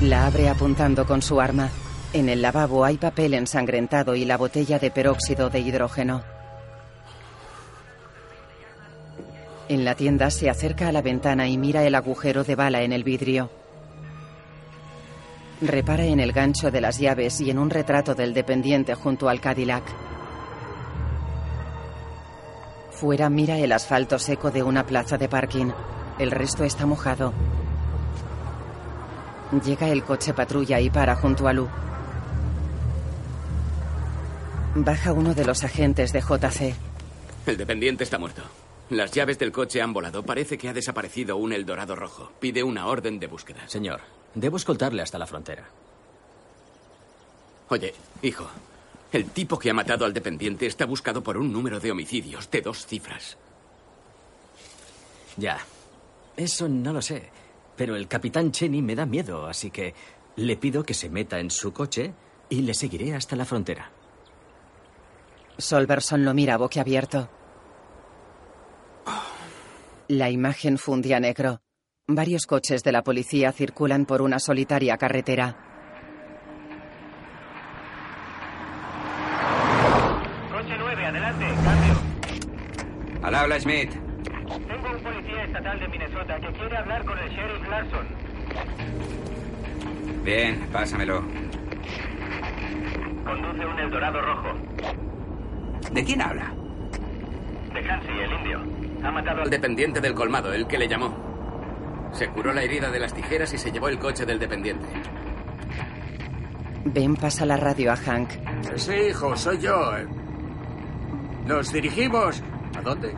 La 0.00 0.26
abre 0.26 0.48
apuntando 0.48 1.06
con 1.06 1.20
su 1.20 1.40
arma. 1.40 1.68
En 2.12 2.28
el 2.28 2.42
lavabo 2.42 2.84
hay 2.84 2.96
papel 2.96 3.34
ensangrentado 3.34 4.16
y 4.16 4.24
la 4.24 4.36
botella 4.36 4.80
de 4.80 4.90
peróxido 4.90 5.48
de 5.48 5.60
hidrógeno. 5.60 6.24
En 9.68 9.84
la 9.84 9.94
tienda 9.94 10.28
se 10.30 10.50
acerca 10.50 10.88
a 10.88 10.92
la 10.92 11.02
ventana 11.02 11.46
y 11.46 11.56
mira 11.56 11.84
el 11.84 11.94
agujero 11.94 12.42
de 12.42 12.56
bala 12.56 12.82
en 12.82 12.92
el 12.92 13.04
vidrio. 13.04 13.48
Repara 15.60 16.04
en 16.04 16.18
el 16.18 16.32
gancho 16.32 16.72
de 16.72 16.80
las 16.80 16.98
llaves 16.98 17.40
y 17.40 17.50
en 17.50 17.60
un 17.60 17.70
retrato 17.70 18.16
del 18.16 18.34
dependiente 18.34 18.94
junto 18.96 19.28
al 19.28 19.40
Cadillac. 19.40 19.84
Fuera 22.90 23.30
mira 23.30 23.56
el 23.58 23.70
asfalto 23.70 24.18
seco 24.18 24.50
de 24.50 24.64
una 24.64 24.84
plaza 24.84 25.16
de 25.16 25.28
parking. 25.28 25.70
El 26.18 26.32
resto 26.32 26.64
está 26.64 26.86
mojado. 26.86 27.32
Llega 29.64 29.88
el 29.88 30.02
coche 30.02 30.34
patrulla 30.34 30.80
y 30.80 30.90
para 30.90 31.14
junto 31.14 31.46
a 31.46 31.52
Lu. 31.52 31.68
Baja 34.74 35.12
uno 35.12 35.34
de 35.34 35.44
los 35.44 35.64
agentes 35.64 36.12
de 36.12 36.20
JC. 36.20 36.74
El 37.46 37.56
dependiente 37.56 38.04
está 38.04 38.18
muerto. 38.18 38.42
Las 38.90 39.10
llaves 39.10 39.38
del 39.38 39.52
coche 39.52 39.82
han 39.82 39.92
volado. 39.92 40.22
Parece 40.24 40.58
que 40.58 40.68
ha 40.68 40.72
desaparecido 40.72 41.36
un 41.36 41.52
Eldorado 41.52 41.96
rojo. 41.96 42.30
Pide 42.38 42.62
una 42.62 42.86
orden 42.86 43.18
de 43.18 43.26
búsqueda. 43.26 43.68
Señor, 43.68 44.00
debo 44.34 44.56
escoltarle 44.56 45.02
hasta 45.02 45.18
la 45.18 45.26
frontera. 45.26 45.68
Oye, 47.68 47.94
hijo, 48.22 48.48
el 49.12 49.30
tipo 49.30 49.58
que 49.58 49.70
ha 49.70 49.74
matado 49.74 50.04
al 50.04 50.12
dependiente 50.12 50.66
está 50.66 50.86
buscado 50.86 51.22
por 51.22 51.36
un 51.36 51.52
número 51.52 51.80
de 51.80 51.90
homicidios 51.90 52.50
de 52.50 52.62
dos 52.62 52.86
cifras. 52.86 53.36
Ya. 55.36 55.58
Eso 56.36 56.68
no 56.68 56.92
lo 56.92 57.02
sé. 57.02 57.28
Pero 57.76 57.96
el 57.96 58.08
capitán 58.08 58.52
Cheney 58.52 58.82
me 58.82 58.94
da 58.94 59.06
miedo, 59.06 59.46
así 59.46 59.70
que 59.70 59.94
le 60.36 60.56
pido 60.56 60.84
que 60.84 60.94
se 60.94 61.10
meta 61.10 61.40
en 61.40 61.50
su 61.50 61.72
coche 61.72 62.12
y 62.48 62.62
le 62.62 62.74
seguiré 62.74 63.14
hasta 63.14 63.36
la 63.36 63.44
frontera. 63.44 63.90
Solverson 65.60 66.24
lo 66.24 66.34
mira 66.34 66.56
boquiabierto. 66.56 67.28
La 70.08 70.28
imagen 70.30 70.76
funde 70.78 71.14
a 71.14 71.20
negro. 71.20 71.60
Varios 72.08 72.46
coches 72.46 72.82
de 72.82 72.90
la 72.90 73.02
policía 73.02 73.52
circulan 73.52 74.04
por 74.06 74.22
una 74.22 74.40
solitaria 74.40 74.96
carretera. 74.96 75.56
Coche 80.50 80.74
9, 80.76 81.06
adelante, 81.06 81.46
cambio. 81.64 81.94
Al 83.22 83.34
habla 83.34 83.60
Smith. 83.60 83.92
Tengo 83.92 84.90
un 84.90 85.02
policía 85.02 85.44
estatal 85.44 85.78
de 85.78 85.88
Minnesota 85.88 86.40
que 86.40 86.52
quiere 86.54 86.76
hablar 86.76 87.04
con 87.04 87.18
el 87.18 87.30
sheriff 87.30 87.68
Larson. 87.68 88.06
Bien, 90.24 90.68
pásamelo. 90.72 91.22
Conduce 93.24 93.66
un 93.66 93.78
Eldorado 93.78 94.20
rojo. 94.20 95.09
¿De 95.92 96.04
quién 96.04 96.22
habla? 96.22 96.52
De 97.72 97.90
Hansi, 97.90 98.08
el 98.08 98.32
indio. 98.32 98.60
Ha 99.02 99.10
matado 99.10 99.42
Al 99.42 99.50
dependiente 99.50 100.00
del 100.00 100.14
colmado, 100.14 100.52
el 100.52 100.66
que 100.66 100.78
le 100.78 100.88
llamó. 100.88 101.14
Se 102.12 102.28
curó 102.28 102.52
la 102.52 102.62
herida 102.62 102.90
de 102.90 103.00
las 103.00 103.14
tijeras 103.14 103.52
y 103.54 103.58
se 103.58 103.70
llevó 103.70 103.88
el 103.88 103.98
coche 103.98 104.26
del 104.26 104.38
dependiente. 104.38 104.86
Ben 106.84 107.14
pasa 107.16 107.44
la 107.46 107.56
radio 107.56 107.92
a 107.92 107.96
Hank. 107.96 108.30
Sí, 108.76 108.94
hijo, 109.10 109.36
soy 109.36 109.58
yo. 109.58 109.92
Nos 111.46 111.72
dirigimos. 111.72 112.42
¿A 112.76 112.82
dónde? 112.82 113.14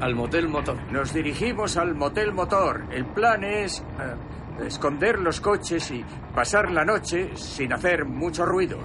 Al 0.00 0.14
motel 0.14 0.48
motor. 0.48 0.76
Nos 0.90 1.12
dirigimos 1.12 1.76
al 1.76 1.94
motel 1.94 2.32
motor. 2.32 2.84
El 2.90 3.06
plan 3.06 3.44
es 3.44 3.80
eh, 3.80 4.64
esconder 4.66 5.18
los 5.20 5.40
coches 5.40 5.90
y 5.90 6.04
pasar 6.34 6.70
la 6.70 6.84
noche 6.84 7.30
sin 7.36 7.72
hacer 7.72 8.04
mucho 8.04 8.44
ruido. 8.44 8.78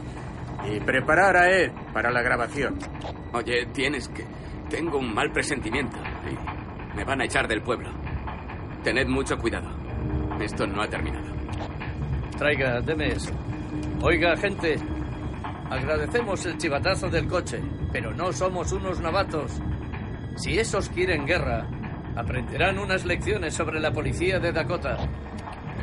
Y 0.72 0.80
preparar 0.80 1.38
a 1.38 1.50
Ed 1.50 1.72
para 1.94 2.12
la 2.12 2.22
grabación. 2.22 2.78
Oye, 3.34 3.66
tienes 3.74 4.08
que... 4.10 4.26
Tengo 4.70 5.00
un 5.00 5.14
mal 5.14 5.32
presentimiento 5.32 5.98
y 6.30 6.96
me 6.96 7.04
van 7.04 7.22
a 7.22 7.26
echar 7.26 7.48
del 7.48 7.62
pueblo. 7.62 7.90
Tened 8.84 9.08
mucho 9.08 9.38
cuidado. 9.38 9.70
Esto 10.40 10.68
no 10.68 10.82
ha 10.82 10.88
terminado. 10.88 11.28
Traiga, 12.38 12.80
deme 12.82 13.08
eso. 13.08 13.32
Oiga, 14.02 14.38
gente. 14.38 14.78
Agradecemos 15.70 16.46
el 16.46 16.58
chivatazo 16.58 17.10
del 17.10 17.28
coche, 17.28 17.62
pero 17.92 18.14
no 18.14 18.32
somos 18.32 18.72
unos 18.72 19.00
novatos. 19.00 19.60
Si 20.36 20.58
esos 20.58 20.90
quieren 20.90 21.26
guerra, 21.26 21.68
aprenderán 22.16 22.80
unas 22.80 23.06
lecciones 23.06 23.54
sobre 23.54 23.80
la 23.80 23.92
policía 23.92 24.40
de 24.40 24.52
Dakota. 24.52 24.98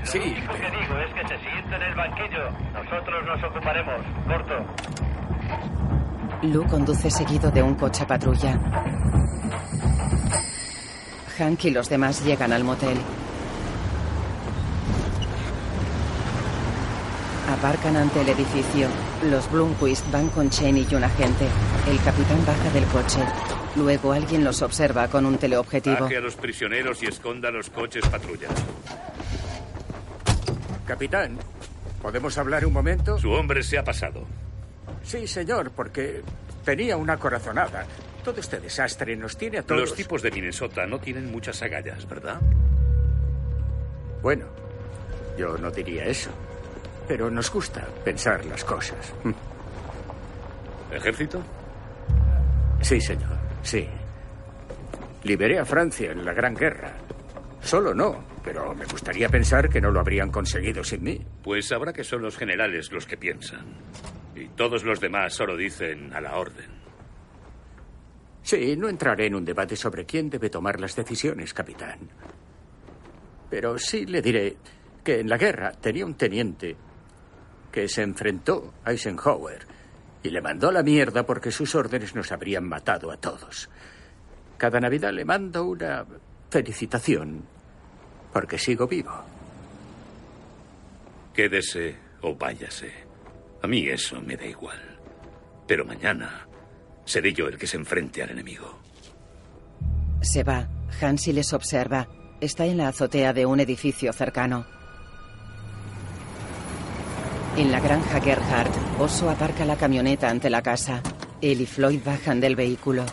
Sí. 0.02 0.18
Lo 0.18 0.24
único 0.24 0.52
que 0.54 0.70
digo 0.70 0.98
es 0.98 1.14
que 1.14 1.28
se 1.28 1.38
sienten 1.38 1.74
en 1.74 1.82
el 1.82 1.94
banquillo. 1.94 2.50
Nosotros 2.72 3.26
nos 3.26 3.44
ocuparemos. 3.44 4.00
Corto. 4.26 4.66
Lu 6.42 6.66
conduce 6.66 7.11
seguido 7.11 7.51
de 7.51 7.62
un 7.62 7.75
coche 7.75 8.05
patrulla. 8.07 8.59
Hank 11.38 11.64
y 11.64 11.70
los 11.70 11.88
demás 11.88 12.25
llegan 12.25 12.53
al 12.53 12.62
motel. 12.62 12.99
Aparcan 17.51 17.96
ante 17.96 18.20
el 18.20 18.29
edificio. 18.29 18.88
Los 19.31 19.51
Blomquist 19.51 20.11
van 20.11 20.29
con 20.29 20.51
Cheney 20.51 20.87
y 20.90 20.94
un 20.94 21.05
agente. 21.05 21.46
El 21.88 21.99
capitán 22.03 22.44
baja 22.46 22.70
del 22.70 22.85
coche. 22.87 23.20
Luego 23.77 24.12
alguien 24.12 24.44
los 24.44 24.62
observa 24.62 25.09
con 25.09 25.27
un 25.27 25.38
teleobjetivo. 25.38 26.01
Baje 26.01 26.16
a 26.16 26.20
los 26.20 26.35
prisioneros 26.35 27.03
y 27.03 27.07
esconda 27.07 27.51
los 27.51 27.70
coches 27.70 28.07
patrulla. 28.09 28.49
Capitán, 30.87 31.38
¿podemos 32.03 32.37
hablar 32.38 32.64
un 32.66 32.72
momento? 32.72 33.18
Su 33.18 33.33
hombre 33.33 33.62
se 33.62 33.79
ha 33.79 33.85
pasado. 33.85 34.25
Sí, 35.06 35.26
señor, 35.28 35.70
porque 35.70 36.20
tenía 36.64 36.96
una 36.96 37.16
corazonada. 37.16 37.86
Todo 38.24 38.40
este 38.40 38.58
desastre 38.58 39.14
nos 39.16 39.36
tiene 39.38 39.58
a 39.58 39.62
todos. 39.62 39.80
Los 39.80 39.94
tipos 39.94 40.20
de 40.20 40.32
Minnesota 40.32 40.84
no 40.84 40.98
tienen 40.98 41.30
muchas 41.30 41.62
agallas, 41.62 42.08
¿verdad? 42.08 42.40
Bueno, 44.20 44.46
yo 45.38 45.56
no 45.58 45.70
diría 45.70 46.06
eso. 46.06 46.30
Pero 47.06 47.30
nos 47.30 47.52
gusta 47.52 47.86
pensar 48.04 48.44
las 48.46 48.64
cosas. 48.64 49.14
¿Ejército? 50.90 51.40
Sí, 52.80 53.00
señor, 53.00 53.30
sí. 53.62 53.88
Liberé 55.22 55.60
a 55.60 55.64
Francia 55.64 56.10
en 56.10 56.24
la 56.24 56.32
Gran 56.32 56.54
Guerra. 56.54 56.94
Solo 57.60 57.94
no, 57.94 58.24
pero 58.44 58.74
me 58.74 58.86
gustaría 58.86 59.28
pensar 59.28 59.68
que 59.68 59.80
no 59.80 59.92
lo 59.92 60.00
habrían 60.00 60.32
conseguido 60.32 60.82
sin 60.82 61.04
mí. 61.04 61.24
Pues 61.44 61.68
sabrá 61.68 61.92
que 61.92 62.02
son 62.02 62.22
los 62.22 62.36
generales 62.36 62.90
los 62.90 63.06
que 63.06 63.16
piensan. 63.16 63.64
Y 64.37 64.49
todos 64.49 64.85
los 64.85 65.01
demás 65.01 65.35
solo 65.35 65.57
dicen 65.57 66.12
a 66.12 66.20
la 66.20 66.37
orden. 66.37 66.70
Sí, 68.42 68.77
no 68.77 68.88
entraré 68.88 69.27
en 69.27 69.35
un 69.35 69.44
debate 69.44 69.75
sobre 69.75 70.05
quién 70.05 70.31
debe 70.31 70.51
tomar 70.51 70.79
las 70.79 70.94
decisiones, 70.94 71.53
capitán. 71.53 71.99
Pero 73.51 73.79
sí 73.79 74.07
le 74.07 74.22
diré 74.22 74.57
que 75.03 75.20
en 75.20 75.29
la 75.29 75.38
guerra 75.38 75.72
tenía 75.72 76.07
un 76.07 76.14
teniente 76.14 76.77
que 77.72 77.88
se 77.88 78.03
enfrentó 78.03 78.75
a 78.85 78.92
Eisenhower 78.92 79.66
y 80.22 80.31
le 80.31 80.40
mandó 80.40 80.68
a 80.68 80.72
la 80.72 80.83
mierda 80.83 81.25
porque 81.25 81.51
sus 81.51 81.75
órdenes 81.75 82.14
nos 82.14 82.31
habrían 82.31 82.68
matado 82.68 83.11
a 83.11 83.16
todos. 83.16 83.68
Cada 84.59 84.81
Navidad 84.81 85.12
le 85.12 85.25
mando 85.25 85.64
una 85.64 86.05
felicitación 86.51 87.42
porque 88.33 88.59
sigo 88.59 88.87
vivo. 88.87 89.12
Quédese 91.35 91.96
o 92.22 92.35
váyase. 92.35 93.05
A 93.66 93.68
mí 93.68 93.88
eso 93.88 94.20
me 94.20 94.37
da 94.37 94.46
igual. 94.46 94.79
Pero 95.66 95.85
mañana 95.85 96.46
seré 97.05 97.33
yo 97.33 97.48
el 97.48 97.59
que 97.59 97.66
se 97.66 97.76
enfrente 97.76 98.22
al 98.22 98.31
enemigo. 98.31 98.79
Se 100.22 100.44
va. 100.44 100.68
Hansi 101.00 101.33
les 101.33 101.52
observa. 101.52 102.07
Está 102.40 102.64
en 102.64 102.76
la 102.76 102.87
azotea 102.87 103.33
de 103.33 103.44
un 103.44 103.59
edificio 103.59 104.12
cercano. 104.12 104.64
En 107.57 107.72
la 107.72 107.81
granja 107.81 108.20
Gerhardt, 108.20 109.00
Oso 109.00 109.29
aparca 109.29 109.64
la 109.64 109.74
camioneta 109.74 110.31
ante 110.31 110.48
la 110.48 110.62
casa. 110.62 111.02
Él 111.42 111.61
y 111.61 111.66
Floyd 111.66 112.02
bajan 112.05 112.38
del 112.38 112.55
vehículo. 112.55 113.05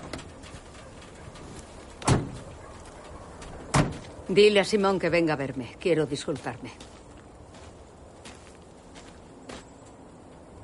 Dile 4.28 4.60
a 4.60 4.63
Simón 4.63 5.00
que 5.00 5.10
venga 5.10 5.34
a 5.34 5.38
verme. 5.38 5.78
Quiero 5.80 6.06
disculparme. 6.06 6.92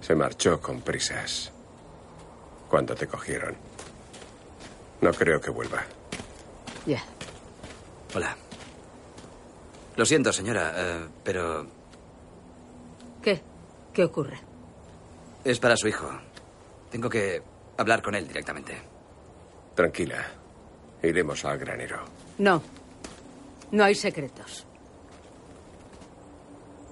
Se 0.09 0.15
marchó 0.15 0.59
con 0.59 0.81
prisas. 0.81 1.51
Cuando 2.67 2.95
te 2.95 3.05
cogieron. 3.05 3.55
No 5.01 5.11
creo 5.13 5.39
que 5.39 5.51
vuelva. 5.51 5.83
Ya. 6.87 7.03
Hola. 8.15 8.35
Lo 9.95 10.03
siento, 10.07 10.33
señora, 10.33 10.73
eh, 10.75 11.07
pero 11.23 11.63
¿Qué? 13.21 13.39
¿Qué 13.93 14.03
ocurre? 14.03 14.39
es 15.43 15.59
para 15.59 15.77
su 15.77 15.87
hijo. 15.87 16.09
Tengo 16.89 17.07
que 17.07 17.43
hablar 17.77 18.01
con 18.01 18.15
él 18.15 18.27
directamente. 18.27 18.81
Tranquila. 19.75 20.25
Iremos 21.03 21.45
al 21.45 21.59
granero. 21.59 22.03
No. 22.39 22.63
No 23.69 23.83
hay 23.83 23.93
secretos. 23.93 24.65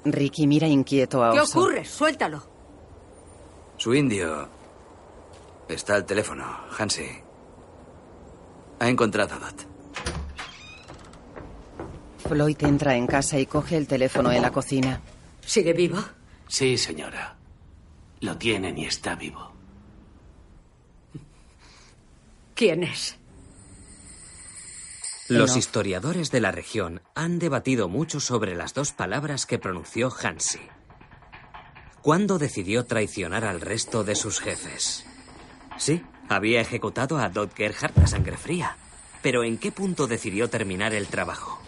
Ricky 0.06 0.46
mira 0.46 0.68
inquieto 0.68 1.24
a 1.24 1.32
¿Qué 1.34 1.40
Oso. 1.40 1.62
ocurre? 1.62 1.84
Suéltalo. 1.84 2.57
Su 3.78 3.94
indio 3.94 4.50
está 5.70 5.96
al 5.96 6.06
teléfono, 6.06 6.46
Hansi. 6.78 7.08
Ha 8.80 8.90
encontrado 8.90 9.36
a 9.36 9.40
Dot. 9.40 9.68
Floyd 12.28 12.58
entra 12.63 12.96
en 12.96 13.08
casa 13.08 13.40
y 13.40 13.46
coge 13.46 13.78
el 13.78 13.88
teléfono 13.88 14.32
en 14.32 14.42
la 14.42 14.52
cocina. 14.52 15.02
¿Sigue 15.46 15.74
vivo? 15.74 16.00
Sí, 16.48 16.78
señora. 16.78 17.36
Lo 18.22 18.38
tienen 18.38 18.78
y 18.78 18.86
está 18.86 19.16
vivo. 19.16 19.52
¿Quién 22.56 22.84
es? 22.84 23.18
Los 25.30 25.52
No. 25.52 25.58
historiadores 25.58 26.32
de 26.32 26.42
la 26.42 26.52
región 26.52 27.02
han 27.13 27.38
debatido 27.38 27.88
mucho 27.90 28.20
sobre 28.20 28.56
las 28.56 28.74
dos 28.74 28.92
palabras 28.94 29.46
que 29.46 29.60
pronunció 29.60 30.12
Hansi. 30.12 30.60
¿Cuándo 32.02 32.38
decidió 32.38 32.86
traicionar 32.86 33.44
al 33.46 33.62
resto 33.62 34.04
de 34.04 34.16
sus 34.16 34.40
jefes? 34.40 35.06
Sí, 35.78 36.04
había 36.30 36.62
ejecutado 36.62 37.18
a 37.18 37.30
Dot 37.30 37.54
Gerhardt 37.56 37.98
a 38.00 38.08
sangre 38.08 38.38
fría. 38.38 38.78
Pero 39.22 39.44
¿en 39.44 39.58
qué 39.58 39.72
punto 39.72 40.08
decidió 40.08 40.50
terminar 40.50 40.94
el 40.94 41.08
trabajo? 41.08 41.60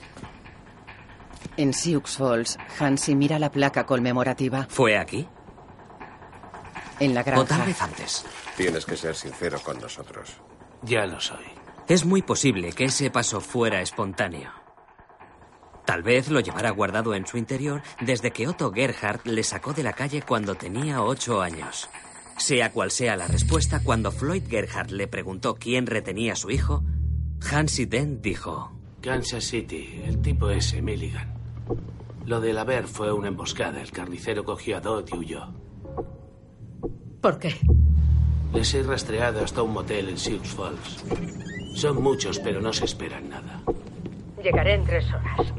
En 1.58 1.74
Sioux 1.74 2.08
Falls, 2.15 2.58
Hansi 2.80 3.15
mira 3.15 3.38
la 3.38 3.52
placa 3.52 3.86
conmemorativa. 3.86 4.68
¿Fue 4.70 4.98
aquí? 4.98 5.28
En 7.00 7.13
la 7.13 7.22
O 7.22 7.24
tal 7.24 7.36
granja. 7.46 7.65
vez 7.65 7.82
antes. 7.82 8.26
Tienes 8.56 8.86
que 8.86 8.96
ser 8.96 9.15
sincero 9.15 9.60
con 9.63 9.80
nosotros. 9.80 10.30
Ya 10.84 11.06
lo 11.06 11.20
soy. 11.20 11.44
Es 11.88 12.06
muy 12.06 12.22
posible 12.22 12.72
que 12.72 12.86
ese 12.86 13.10
paso 13.10 13.42
fuera 13.42 13.82
espontáneo. 13.82 14.52
Tal 15.89 16.04
vez 16.04 16.30
lo 16.30 16.39
llevara 16.39 16.69
guardado 16.69 17.15
en 17.15 17.25
su 17.25 17.36
interior 17.36 17.82
desde 17.99 18.30
que 18.30 18.47
Otto 18.47 18.71
Gerhardt 18.71 19.25
le 19.25 19.41
sacó 19.41 19.73
de 19.73 19.82
la 19.82 19.93
calle 19.93 20.21
cuando 20.21 20.54
tenía 20.54 21.02
ocho 21.02 21.41
años. 21.41 21.89
Sea 22.38 22.71
cual 22.71 22.91
sea 22.91 23.15
la 23.15 23.25
respuesta, 23.25 23.82
cuando 23.84 24.12
Floyd 24.12 24.43
Gerhardt 24.47 24.91
le 24.91 25.08
preguntó 25.08 25.56
quién 25.56 25.88
retenía 25.88 26.34
a 26.34 26.36
su 26.36 26.52
hijo, 26.52 26.84
Hansi 27.41 27.88
Dent 27.88 28.21
dijo: 28.21 28.71
Kansas 29.02 29.45
City, 29.45 30.04
el 30.06 30.21
tipo 30.21 30.52
ese, 30.52 30.80
Milligan. 30.84 31.34
Lo 32.23 32.39
del 32.39 32.60
haber 32.60 32.86
fue 32.86 33.12
una 33.12 33.30
emboscada. 33.30 33.82
El 33.82 33.91
carnicero 33.91 34.45
cogió 34.45 34.78
a 34.78 34.82
Dot 34.82 35.10
y 35.12 35.17
huyó. 35.17 35.47
¿Por 37.19 37.39
qué? 37.39 37.56
Les 38.54 38.71
he 38.75 38.84
rastreado 38.84 39.43
hasta 39.43 39.63
un 39.63 39.73
motel 39.73 40.10
en 40.10 40.19
Sioux 40.19 40.47
Falls. 40.56 41.04
Son 41.73 41.99
muchos, 41.99 42.38
pero 42.38 42.62
no 42.62 42.73
se 42.73 42.86
esperan 42.86 43.28
nada. 43.28 43.63
Llegaré 44.43 44.75
en 44.75 44.86
tres 44.86 45.06
horas. 45.12 45.52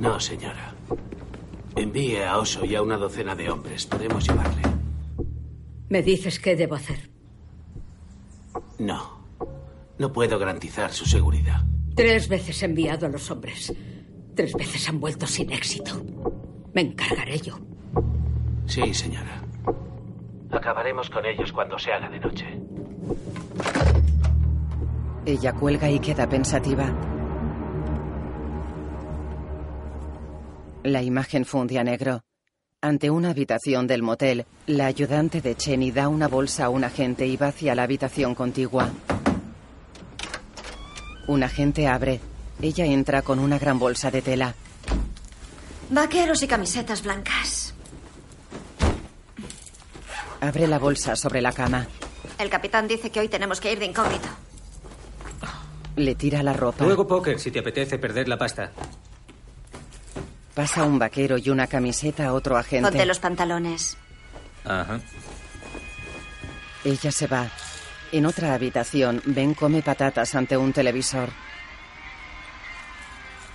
No, 0.00 0.18
señora. 0.18 0.74
Envíe 1.76 2.22
a 2.24 2.38
Oso 2.38 2.64
y 2.64 2.74
a 2.74 2.80
una 2.82 2.96
docena 2.96 3.34
de 3.36 3.50
hombres. 3.50 3.86
Podemos 3.86 4.26
llevarle. 4.26 4.62
Me 5.90 6.02
dices 6.02 6.40
qué 6.40 6.56
debo 6.56 6.74
hacer. 6.74 7.10
No. 8.78 9.20
No 9.98 10.10
puedo 10.10 10.38
garantizar 10.38 10.90
su 10.92 11.04
seguridad. 11.04 11.62
Tres 11.94 12.28
veces 12.28 12.62
he 12.62 12.64
enviado 12.64 13.04
a 13.06 13.10
los 13.10 13.30
hombres. 13.30 13.74
Tres 14.34 14.54
veces 14.54 14.88
han 14.88 15.00
vuelto 15.00 15.26
sin 15.26 15.52
éxito. 15.52 16.02
Me 16.72 16.80
encargaré 16.80 17.38
yo. 17.38 17.58
Sí, 18.66 18.94
señora. 18.94 19.42
Acabaremos 20.50 21.10
con 21.10 21.26
ellos 21.26 21.52
cuando 21.52 21.78
se 21.78 21.92
haga 21.92 22.08
de 22.08 22.20
noche. 22.20 22.46
Ella 25.26 25.52
cuelga 25.52 25.90
y 25.90 25.98
queda 25.98 26.26
pensativa. 26.26 26.90
La 30.82 31.02
imagen 31.02 31.44
funde 31.44 31.78
a 31.78 31.84
negro. 31.84 32.24
Ante 32.80 33.10
una 33.10 33.30
habitación 33.30 33.86
del 33.86 34.02
motel, 34.02 34.46
la 34.66 34.86
ayudante 34.86 35.42
de 35.42 35.54
Cheney 35.54 35.90
da 35.90 36.08
una 36.08 36.26
bolsa 36.26 36.64
a 36.64 36.68
un 36.70 36.84
agente 36.84 37.26
y 37.26 37.36
va 37.36 37.48
hacia 37.48 37.74
la 37.74 37.82
habitación 37.82 38.34
contigua. 38.34 38.88
Un 41.26 41.42
agente 41.42 41.86
abre. 41.86 42.20
Ella 42.62 42.86
entra 42.86 43.20
con 43.20 43.38
una 43.38 43.58
gran 43.58 43.78
bolsa 43.78 44.10
de 44.10 44.22
tela. 44.22 44.54
Vaqueros 45.90 46.42
y 46.42 46.46
camisetas 46.46 47.02
blancas. 47.02 47.74
Abre 50.40 50.66
la 50.66 50.78
bolsa 50.78 51.14
sobre 51.16 51.42
la 51.42 51.52
cama. 51.52 51.86
El 52.38 52.48
capitán 52.48 52.88
dice 52.88 53.10
que 53.10 53.20
hoy 53.20 53.28
tenemos 53.28 53.60
que 53.60 53.70
ir 53.70 53.78
de 53.78 53.84
incógnito. 53.84 54.28
Le 55.96 56.14
tira 56.14 56.42
la 56.42 56.54
ropa. 56.54 56.84
Juego 56.84 57.06
póker 57.06 57.38
si 57.38 57.50
te 57.50 57.58
apetece 57.58 57.98
perder 57.98 58.28
la 58.28 58.38
pasta. 58.38 58.72
Pasa 60.54 60.84
un 60.84 60.98
vaquero 60.98 61.38
y 61.38 61.48
una 61.50 61.66
camiseta 61.66 62.26
a 62.26 62.32
otro 62.32 62.56
agente. 62.56 62.88
Ponte 62.88 63.06
los 63.06 63.18
pantalones. 63.18 63.96
Ajá. 64.64 65.00
Ella 66.84 67.12
se 67.12 67.26
va. 67.26 67.48
En 68.12 68.26
otra 68.26 68.54
habitación, 68.54 69.22
Ben 69.26 69.54
come 69.54 69.82
patatas 69.82 70.34
ante 70.34 70.56
un 70.56 70.72
televisor. 70.72 71.28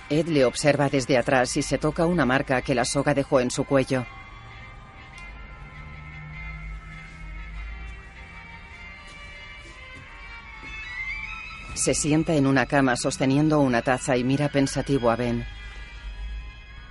Ed 0.08 0.28
le 0.28 0.44
observa 0.44 0.88
desde 0.88 1.18
atrás 1.18 1.56
y 1.56 1.62
se 1.62 1.78
toca 1.78 2.06
una 2.06 2.24
marca 2.24 2.62
que 2.62 2.74
la 2.74 2.84
soga 2.84 3.12
dejó 3.12 3.40
en 3.40 3.50
su 3.50 3.64
cuello. 3.64 4.06
Se 11.74 11.92
sienta 11.92 12.34
en 12.34 12.46
una 12.46 12.66
cama 12.66 12.96
sosteniendo 12.96 13.60
una 13.60 13.82
taza 13.82 14.16
y 14.16 14.24
mira 14.24 14.48
pensativo 14.48 15.10
a 15.10 15.16
Ben. 15.16 15.44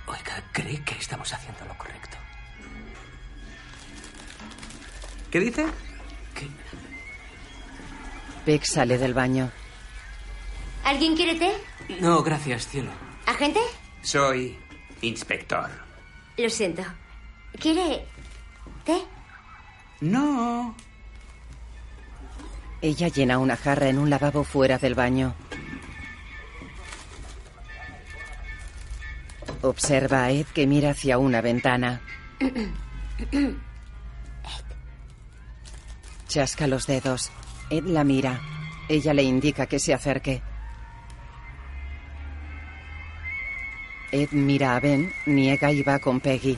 Oiga, 0.06 0.42
¿cree 0.52 0.82
que 0.84 0.94
estamos 0.94 1.32
haciendo 1.32 1.64
lo 1.64 1.76
correcto? 1.76 2.16
¿Qué 5.30 5.40
dice? 5.40 5.66
Beck 8.46 8.62
sale 8.64 8.96
del 8.96 9.12
baño. 9.12 9.50
¿Alguien 10.84 11.16
quiere 11.16 11.34
té? 11.34 11.52
No, 12.00 12.22
gracias, 12.22 12.68
cielo. 12.68 12.92
¿Agente? 13.26 13.58
Soy 14.02 14.56
inspector. 15.02 15.68
Lo 16.36 16.48
siento. 16.48 16.82
¿Quiere 17.58 18.06
té? 18.84 19.02
No. 20.00 20.76
Ella 22.80 23.08
llena 23.08 23.38
una 23.38 23.56
jarra 23.56 23.88
en 23.88 23.98
un 23.98 24.10
lavabo 24.10 24.44
fuera 24.44 24.78
del 24.78 24.94
baño. 24.94 25.34
Observa 29.66 30.22
a 30.22 30.30
Ed 30.30 30.46
que 30.54 30.64
mira 30.64 30.90
hacia 30.90 31.18
una 31.18 31.40
ventana. 31.40 32.00
Chasca 36.28 36.68
los 36.68 36.86
dedos. 36.86 37.32
Ed 37.68 37.82
la 37.86 38.04
mira. 38.04 38.40
Ella 38.88 39.12
le 39.12 39.24
indica 39.24 39.66
que 39.66 39.80
se 39.80 39.92
acerque. 39.92 40.40
Ed 44.12 44.28
mira 44.30 44.76
a 44.76 44.80
Ben, 44.80 45.12
niega 45.26 45.72
y 45.72 45.82
va 45.82 45.98
con 45.98 46.20
Peggy. 46.20 46.56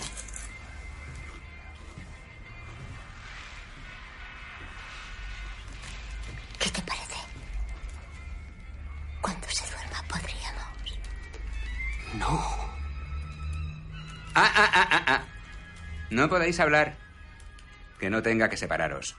No 16.19 16.29
podéis 16.29 16.59
hablar. 16.59 16.97
Que 18.01 18.11
no 18.11 18.21
tenga 18.21 18.49
que 18.49 18.57
separaros. 18.57 19.15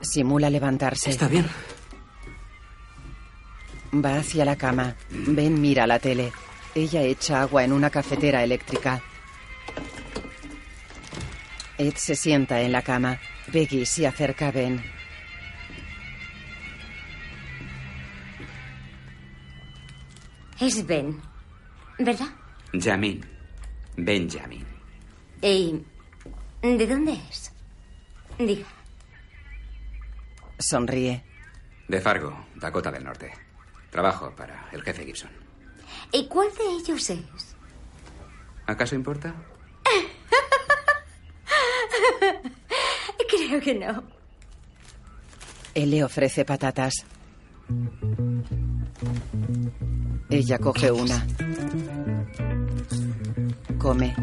Simula 0.00 0.50
levantarse. 0.50 1.10
Está 1.10 1.28
bien. 1.28 1.46
Va 3.94 4.16
hacia 4.16 4.44
la 4.44 4.56
cama. 4.56 4.96
Ben 5.10 5.60
mira 5.60 5.86
la 5.86 6.00
tele. 6.00 6.32
Ella 6.74 7.02
echa 7.02 7.42
agua 7.42 7.62
en 7.62 7.72
una 7.72 7.88
cafetera 7.88 8.42
eléctrica. 8.42 9.00
Ed 11.78 11.94
se 11.94 12.16
sienta 12.16 12.60
en 12.62 12.72
la 12.72 12.82
cama. 12.82 13.20
Peggy 13.52 13.86
se 13.86 14.08
acerca 14.08 14.48
a 14.48 14.50
Ben. 14.50 14.82
Es 20.58 20.84
Ben, 20.84 21.22
¿verdad? 22.00 22.30
Jamin. 22.72 23.35
Benjamin. 23.96 24.64
¿Y 25.42 25.82
de 26.62 26.86
dónde 26.86 27.12
es? 27.30 27.52
Diga. 28.38 28.66
Sonríe. 30.58 31.22
De 31.88 32.00
Fargo, 32.00 32.46
Dakota 32.56 32.90
del 32.90 33.04
Norte. 33.04 33.32
Trabajo 33.90 34.34
para 34.34 34.68
el 34.72 34.82
jefe 34.82 35.04
Gibson. 35.04 35.30
¿Y 36.12 36.26
cuál 36.28 36.48
de 36.56 36.64
ellos 36.64 37.10
es? 37.10 37.56
¿Acaso 38.66 38.94
importa? 38.94 39.34
Creo 43.28 43.60
que 43.60 43.74
no. 43.74 44.02
Él 45.74 45.90
le 45.90 46.02
ofrece 46.02 46.44
patatas. 46.44 47.04
Ella 50.30 50.58
coge 50.58 50.90
una. 50.90 51.26
Come. 53.78 54.14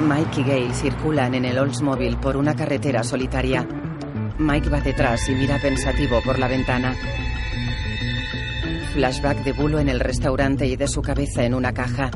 Mike 0.00 0.40
y 0.40 0.44
Gail 0.44 0.74
circulan 0.74 1.34
en 1.34 1.44
el 1.44 1.58
Oldsmobile 1.58 2.16
por 2.16 2.36
una 2.36 2.54
carretera 2.54 3.02
solitaria. 3.02 3.66
Mike 4.38 4.68
va 4.68 4.80
detrás 4.80 5.28
y 5.28 5.32
mira 5.32 5.58
pensativo 5.58 6.20
por 6.24 6.38
la 6.38 6.48
ventana. 6.48 6.94
Flashback 8.92 9.44
de 9.44 9.52
Bulo 9.52 9.78
en 9.78 9.88
el 9.88 10.00
restaurante 10.00 10.66
y 10.66 10.76
de 10.76 10.88
su 10.88 11.02
cabeza 11.02 11.44
en 11.44 11.54
una 11.54 11.72
caja. 11.72 12.10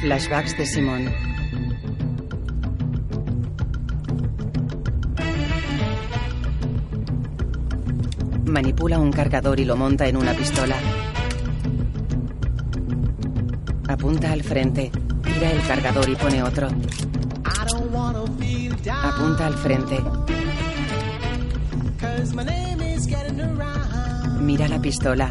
Flashbacks 0.00 0.56
de 0.56 0.66
Simón. 0.66 1.21
Manipula 8.52 8.98
un 8.98 9.10
cargador 9.10 9.58
y 9.60 9.64
lo 9.64 9.78
monta 9.78 10.06
en 10.06 10.14
una 10.14 10.34
pistola. 10.34 10.76
Apunta 13.88 14.30
al 14.30 14.42
frente. 14.42 14.92
Tira 15.22 15.52
el 15.52 15.66
cargador 15.66 16.06
y 16.10 16.16
pone 16.16 16.42
otro. 16.42 16.68
Apunta 19.02 19.46
al 19.46 19.54
frente. 19.54 20.04
Mira 24.40 24.68
la 24.68 24.82
pistola. 24.82 25.30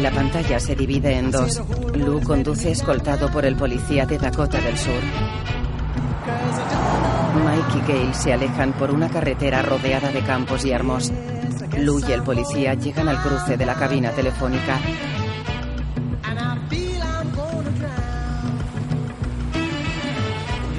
La 0.00 0.12
pantalla 0.12 0.60
se 0.60 0.76
divide 0.76 1.18
en 1.18 1.32
dos. 1.32 1.60
Lou 1.96 2.22
conduce 2.22 2.70
escoltado 2.70 3.32
por 3.32 3.44
el 3.46 3.56
policía 3.56 4.06
de 4.06 4.16
Dakota 4.16 4.60
del 4.60 4.78
Sur. 4.78 5.02
Mike 7.34 7.78
y 7.78 7.92
Gail 7.92 8.14
se 8.14 8.32
alejan 8.32 8.72
por 8.74 8.92
una 8.92 9.08
carretera 9.08 9.60
rodeada 9.62 10.12
de 10.12 10.20
campos 10.20 10.64
y 10.64 10.72
armos. 10.72 11.12
Lou 11.80 11.98
y 12.06 12.12
el 12.12 12.22
policía 12.22 12.74
llegan 12.74 13.08
al 13.08 13.22
cruce 13.22 13.56
de 13.56 13.64
la 13.64 13.74
cabina 13.74 14.10
telefónica. 14.10 14.78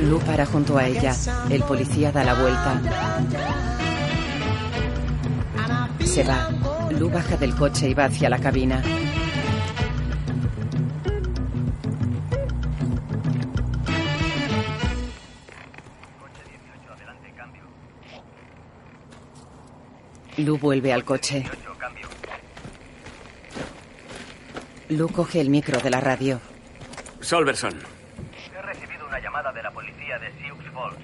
Lou 0.04 0.20
para 0.20 0.46
junto 0.46 0.78
a 0.78 0.86
ella. 0.86 1.16
El 1.50 1.64
policía 1.64 2.12
da 2.12 2.24
la 2.24 2.36
vuelta. 2.36 2.82
Se 6.06 6.24
va. 6.24 6.50
Lou 6.92 7.10
baja 7.10 7.36
del 7.38 7.56
coche 7.56 7.90
y 7.90 7.94
va 7.96 8.06
hacia 8.06 8.30
la 8.30 8.38
cabina. 8.38 8.84
Lou 20.46 20.58
vuelve 20.58 20.92
al 20.94 21.04
coche. 21.04 21.44
Lou 24.90 25.08
coge 25.10 25.40
el 25.40 25.50
micro 25.50 25.80
de 25.80 25.90
la 25.90 26.02
radio. 26.02 26.40
Solverson. 27.22 27.74
He 28.54 28.62
recibido 28.62 29.06
una 29.08 29.20
llamada 29.20 29.52
de 29.54 29.64
la 29.64 29.72
policía 29.72 30.18
de 30.20 30.32
Sioux 30.40 30.58
Falls. 30.74 30.98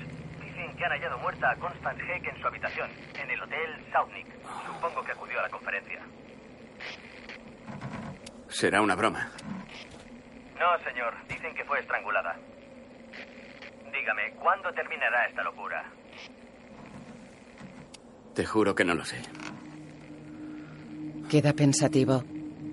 Dicen 0.43 0.76
que 0.76 0.86
han 0.86 0.91
hallado 0.91 1.17
muerta 1.19 1.52
a 1.52 1.56
Constance 1.56 2.04
Heck 2.04 2.28
en 2.28 2.41
su 2.41 2.47
habitación, 2.47 2.89
en 3.21 3.30
el 3.30 3.41
hotel 3.41 3.86
Southnick. 3.93 4.28
Supongo 4.65 5.04
que 5.04 5.12
acudió 5.12 5.39
a 5.39 5.43
la 5.43 5.50
conferencia. 5.50 6.02
Será 8.50 8.82
una 8.82 8.95
broma. 8.95 9.32
No, 10.60 10.84
señor. 10.84 11.13
Dicen 11.28 11.54
que 11.56 11.63
fue 11.65 11.80
estrangulada. 11.80 12.36
Dígame, 13.93 14.32
¿cuándo 14.41 14.71
terminará 14.73 15.28
esta 15.28 15.43
locura? 15.43 15.86
Te 18.38 18.45
juro 18.45 18.76
que 18.76 18.86
no 18.86 18.93
lo 18.93 19.04
sé. 19.04 19.15
Queda 21.28 21.54
pensativo. 21.54 22.23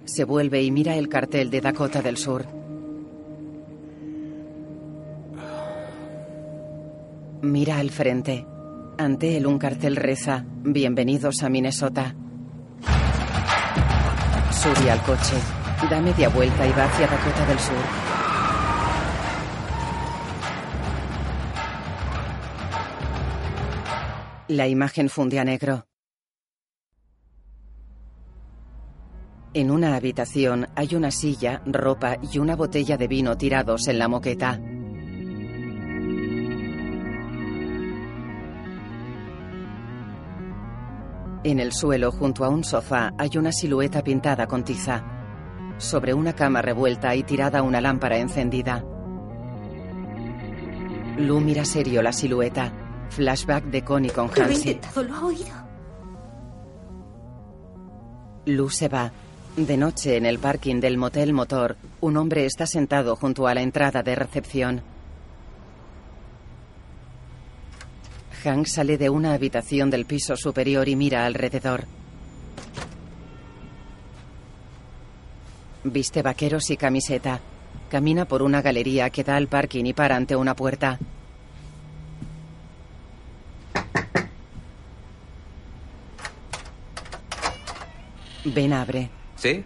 Se 0.05 0.24
vuelve 0.24 0.62
y 0.62 0.70
mira 0.70 0.94
el 0.94 1.09
cartel 1.09 1.48
de 1.48 1.62
Dakota 1.62 2.03
del 2.03 2.18
Sur. 2.18 2.44
Mira 7.40 7.79
al 7.79 7.88
frente. 7.88 8.46
Ante 8.98 9.38
él 9.38 9.46
un 9.46 9.59
cartel 9.59 9.96
reza, 9.96 10.44
Bienvenidos 10.46 11.42
a 11.42 11.48
Minnesota. 11.48 12.14
Sube 14.50 14.90
al 14.90 15.00
coche. 15.00 15.37
Da 15.88 15.98
media 16.03 16.29
vuelta 16.29 16.66
y 16.66 16.72
va 16.72 16.85
hacia 16.85 17.07
Dakota 17.07 17.46
del 17.46 17.59
Sur. 17.59 18.13
La 24.49 24.69
imagen 24.69 25.09
funde 25.09 25.39
a 25.39 25.45
negro. 25.45 25.87
En 29.55 29.71
una 29.71 29.97
habitación 29.97 30.67
hay 30.77 30.95
una 30.95 31.11
silla, 31.11 31.63
ropa 31.65 32.19
y 32.31 32.39
una 32.39 32.55
botella 32.55 32.99
de 32.99 33.09
vino 33.09 33.39
tirados 33.39 33.89
en 33.89 33.99
la 33.99 34.07
moqueta. 34.07 34.61
En 41.43 41.59
el 41.59 41.73
suelo, 41.73 42.13
junto 42.13 42.45
a 42.45 42.51
un 42.51 42.65
sofá, 42.65 43.15
hay 43.17 43.39
una 43.39 43.51
silueta 43.51 44.03
pintada 44.03 44.47
con 44.47 44.63
tiza. 44.63 45.03
Sobre 45.79 46.13
una 46.13 46.35
cama 46.35 46.61
revuelta 46.61 47.15
y 47.15 47.23
tirada 47.23 47.63
una 47.63 47.81
lámpara 47.81 48.19
encendida. 48.19 48.85
Lu 51.17 51.41
mira 51.41 51.65
serio 51.65 52.03
la 52.03 52.13
silueta. 52.13 52.84
Flashback 53.11 53.64
de 53.64 53.83
Connie 53.83 54.11
con 54.11 54.27
Lo 54.29 54.35
he 54.37 54.43
Hansi. 54.43 54.71
intentado, 54.71 55.03
lo 55.05 55.14
ha 55.14 55.25
oído. 55.27 55.55
Lu 58.47 58.69
se 58.71 58.88
va. 58.88 59.12
De 59.57 59.77
noche, 59.77 60.17
en 60.17 60.27
el 60.27 60.38
parking 60.38 60.81
del 60.81 60.99
motel 60.99 61.33
Motor, 61.33 61.77
un 62.01 62.17
hombre 62.17 62.45
está 62.45 62.67
sentado 62.67 63.14
junto 63.17 63.47
a 63.47 63.55
la 63.55 63.62
entrada 63.62 64.03
de 64.03 64.14
recepción. 64.17 64.83
Hank 68.43 68.67
sale 68.67 68.99
de 68.99 69.09
una 69.09 69.33
habitación 69.33 69.90
del 69.90 70.05
piso 70.05 70.37
superior 70.37 70.88
y 70.88 70.97
mira 70.97 71.25
alrededor. 71.25 71.85
Viste 75.85 76.23
vaqueros 76.23 76.71
y 76.71 76.77
camiseta. 76.77 77.40
Camina 77.90 78.25
por 78.25 78.43
una 78.43 78.61
galería 78.61 79.09
que 79.11 79.23
da 79.23 79.37
al 79.37 79.47
parking 79.49 79.85
y 79.85 79.93
para 79.93 80.17
ante 80.17 80.35
una 80.35 80.57
puerta. 80.57 80.99
Ben 88.45 88.73
abre. 88.73 89.11
¿Sí? 89.37 89.65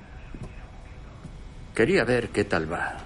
Quería 1.75 2.05
ver 2.05 2.31
qué 2.31 2.45
tal 2.45 2.73
va. 2.73 2.97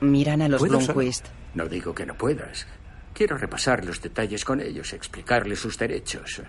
Miran 0.00 0.42
a 0.42 0.48
los. 0.48 0.62
Blomquist. 0.62 1.26
No 1.54 1.66
digo 1.66 1.94
que 1.94 2.06
no 2.06 2.14
puedas. 2.14 2.66
Quiero 3.12 3.36
repasar 3.36 3.84
los 3.84 4.00
detalles 4.00 4.44
con 4.44 4.60
ellos, 4.60 4.92
explicarles 4.92 5.58
sus 5.58 5.76
derechos. 5.76 6.42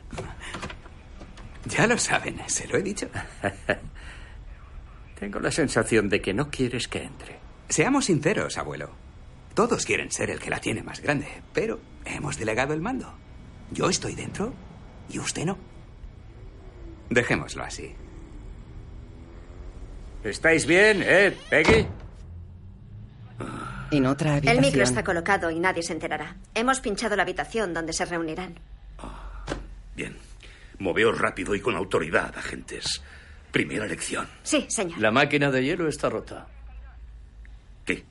Ya 1.66 1.86
lo 1.88 1.98
saben, 1.98 2.40
se 2.48 2.68
lo 2.68 2.78
he 2.78 2.82
dicho. 2.82 3.10
Tengo 5.20 5.40
la 5.40 5.52
sensación 5.52 6.10
de 6.10 6.22
que 6.22 6.34
no 6.34 6.50
quieres 6.50 6.88
que 6.88 7.04
entre. 7.04 7.40
Seamos 7.68 8.06
sinceros, 8.06 8.58
abuelo. 8.58 8.92
Todos 9.54 9.86
quieren 9.86 10.12
ser 10.12 10.30
el 10.30 10.40
que 10.40 10.50
la 10.50 10.60
tiene 10.60 10.82
más 10.82 11.02
grande, 11.02 11.28
pero 11.54 11.80
hemos 12.06 12.38
delegado 12.38 12.74
el 12.74 12.82
mando. 12.82 13.14
Yo 13.72 13.90
estoy 13.90 14.16
dentro 14.16 14.54
y 15.10 15.20
usted 15.20 15.46
no. 15.46 15.58
Dejémoslo 17.12 17.64
así. 17.64 17.94
¿Estáis 20.24 20.66
bien, 20.66 21.04
eh, 21.06 21.38
Peggy? 21.50 21.86
En 23.92 24.06
otra 24.06 24.30
El 24.38 24.48
habitación. 24.48 24.62
micro 24.66 24.84
está 24.84 25.04
colocado 25.04 25.52
y 25.52 25.60
nadie 25.60 25.84
se 25.84 25.92
enterará. 25.94 26.38
Hemos 26.56 26.80
pinchado 26.80 27.16
la 27.18 27.24
habitación 27.24 27.74
donde 27.74 27.92
se 27.92 28.06
reunirán. 28.06 28.56
Bien. 29.96 30.16
Moveos 30.80 31.18
rápido 31.20 31.54
y 31.54 31.60
con 31.60 31.76
autoridad, 31.76 32.34
agentes. 32.38 33.04
Primera 33.52 33.86
lección. 33.86 34.28
Sí, 34.44 34.66
señor. 34.70 34.98
La 35.00 35.12
máquina 35.12 35.52
de 35.52 35.66
hielo 35.66 35.90
está 35.90 36.10
rota. 36.10 36.48
¿Qué? 37.86 38.06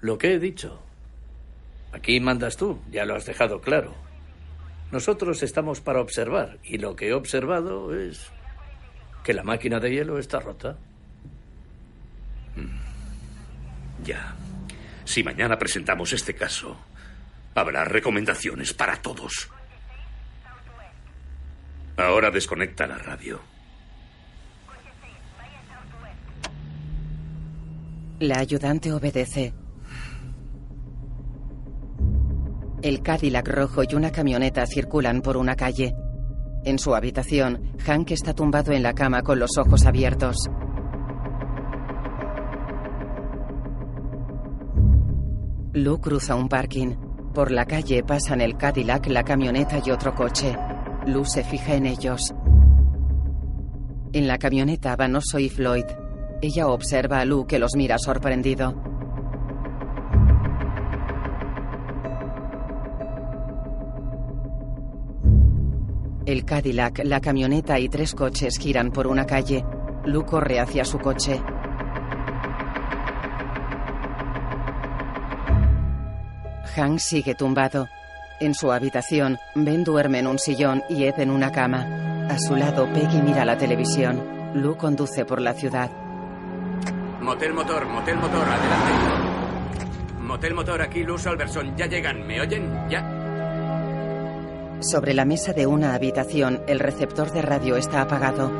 Lo 0.00 0.16
que 0.16 0.34
he 0.34 0.38
dicho. 0.38 0.80
Aquí 1.92 2.20
mandas 2.20 2.56
tú, 2.56 2.80
ya 2.92 3.04
lo 3.04 3.16
has 3.16 3.26
dejado 3.26 3.60
claro. 3.60 3.92
Nosotros 4.92 5.42
estamos 5.42 5.80
para 5.80 6.00
observar 6.00 6.58
y 6.64 6.78
lo 6.78 6.96
que 6.96 7.08
he 7.08 7.12
observado 7.12 7.94
es 7.94 8.30
que 9.22 9.34
la 9.34 9.44
máquina 9.44 9.78
de 9.78 9.90
hielo 9.92 10.18
está 10.18 10.40
rota. 10.40 10.76
Ya. 14.04 14.34
Si 15.04 15.22
mañana 15.22 15.58
presentamos 15.58 16.12
este 16.12 16.34
caso, 16.34 16.76
habrá 17.54 17.84
recomendaciones 17.84 18.72
para 18.72 18.96
todos. 19.00 19.48
Ahora 21.96 22.30
desconecta 22.30 22.86
la 22.86 22.98
radio. 22.98 23.40
La 28.20 28.38
ayudante 28.38 28.92
obedece. 28.92 29.52
El 32.82 33.02
Cadillac 33.02 33.46
rojo 33.46 33.82
y 33.82 33.94
una 33.94 34.10
camioneta 34.10 34.64
circulan 34.66 35.20
por 35.20 35.36
una 35.36 35.54
calle. 35.54 35.94
En 36.64 36.78
su 36.78 36.94
habitación, 36.94 37.74
Hank 37.84 38.10
está 38.10 38.32
tumbado 38.32 38.72
en 38.72 38.82
la 38.82 38.94
cama 38.94 39.20
con 39.20 39.38
los 39.38 39.58
ojos 39.58 39.84
abiertos. 39.84 40.36
Lu 45.74 46.00
cruza 46.00 46.34
un 46.34 46.48
parking. 46.48 46.96
Por 47.34 47.50
la 47.50 47.66
calle 47.66 48.02
pasan 48.02 48.40
el 48.40 48.56
Cadillac, 48.56 49.06
la 49.08 49.24
camioneta 49.24 49.80
y 49.84 49.90
otro 49.90 50.14
coche. 50.14 50.56
Lu 51.06 51.26
se 51.26 51.44
fija 51.44 51.74
en 51.74 51.84
ellos. 51.84 52.34
En 54.14 54.26
la 54.26 54.38
camioneta 54.38 54.96
van 54.96 55.16
Oso 55.16 55.38
y 55.38 55.50
Floyd. 55.50 55.84
Ella 56.40 56.66
observa 56.66 57.20
a 57.20 57.24
Lu 57.26 57.46
que 57.46 57.58
los 57.58 57.76
mira 57.76 57.98
sorprendido. 57.98 58.89
El 66.26 66.44
Cadillac, 66.44 67.00
la 67.04 67.20
camioneta 67.20 67.78
y 67.78 67.88
tres 67.88 68.14
coches 68.14 68.58
giran 68.58 68.90
por 68.90 69.06
una 69.06 69.24
calle. 69.24 69.64
Lu 70.04 70.24
corre 70.26 70.60
hacia 70.60 70.84
su 70.84 70.98
coche. 70.98 71.40
Hank 76.76 76.98
sigue 76.98 77.34
tumbado. 77.34 77.88
En 78.38 78.54
su 78.54 78.70
habitación, 78.70 79.38
Ben 79.54 79.82
duerme 79.82 80.18
en 80.18 80.26
un 80.26 80.38
sillón 80.38 80.82
y 80.88 81.04
Ed 81.04 81.18
en 81.18 81.30
una 81.30 81.52
cama. 81.52 82.26
A 82.28 82.38
su 82.38 82.54
lado, 82.54 82.86
Peggy 82.92 83.22
mira 83.22 83.44
la 83.44 83.56
televisión. 83.56 84.22
Lu 84.54 84.76
conduce 84.76 85.24
por 85.24 85.40
la 85.40 85.54
ciudad. 85.54 85.90
Motel 87.20 87.54
motor, 87.54 87.86
motel 87.86 88.16
motor, 88.16 88.46
adelante. 88.46 88.92
Motel 90.20 90.54
motor, 90.54 90.82
aquí 90.82 91.02
Luz 91.02 91.26
Alberson. 91.26 91.76
Ya 91.76 91.86
llegan, 91.86 92.26
¿me 92.26 92.40
oyen? 92.40 92.88
Ya. 92.88 93.19
Sobre 94.80 95.12
la 95.12 95.26
mesa 95.26 95.52
de 95.52 95.66
una 95.66 95.94
habitación, 95.94 96.62
el 96.66 96.80
receptor 96.80 97.30
de 97.32 97.42
radio 97.42 97.76
está 97.76 98.00
apagado. 98.00 98.50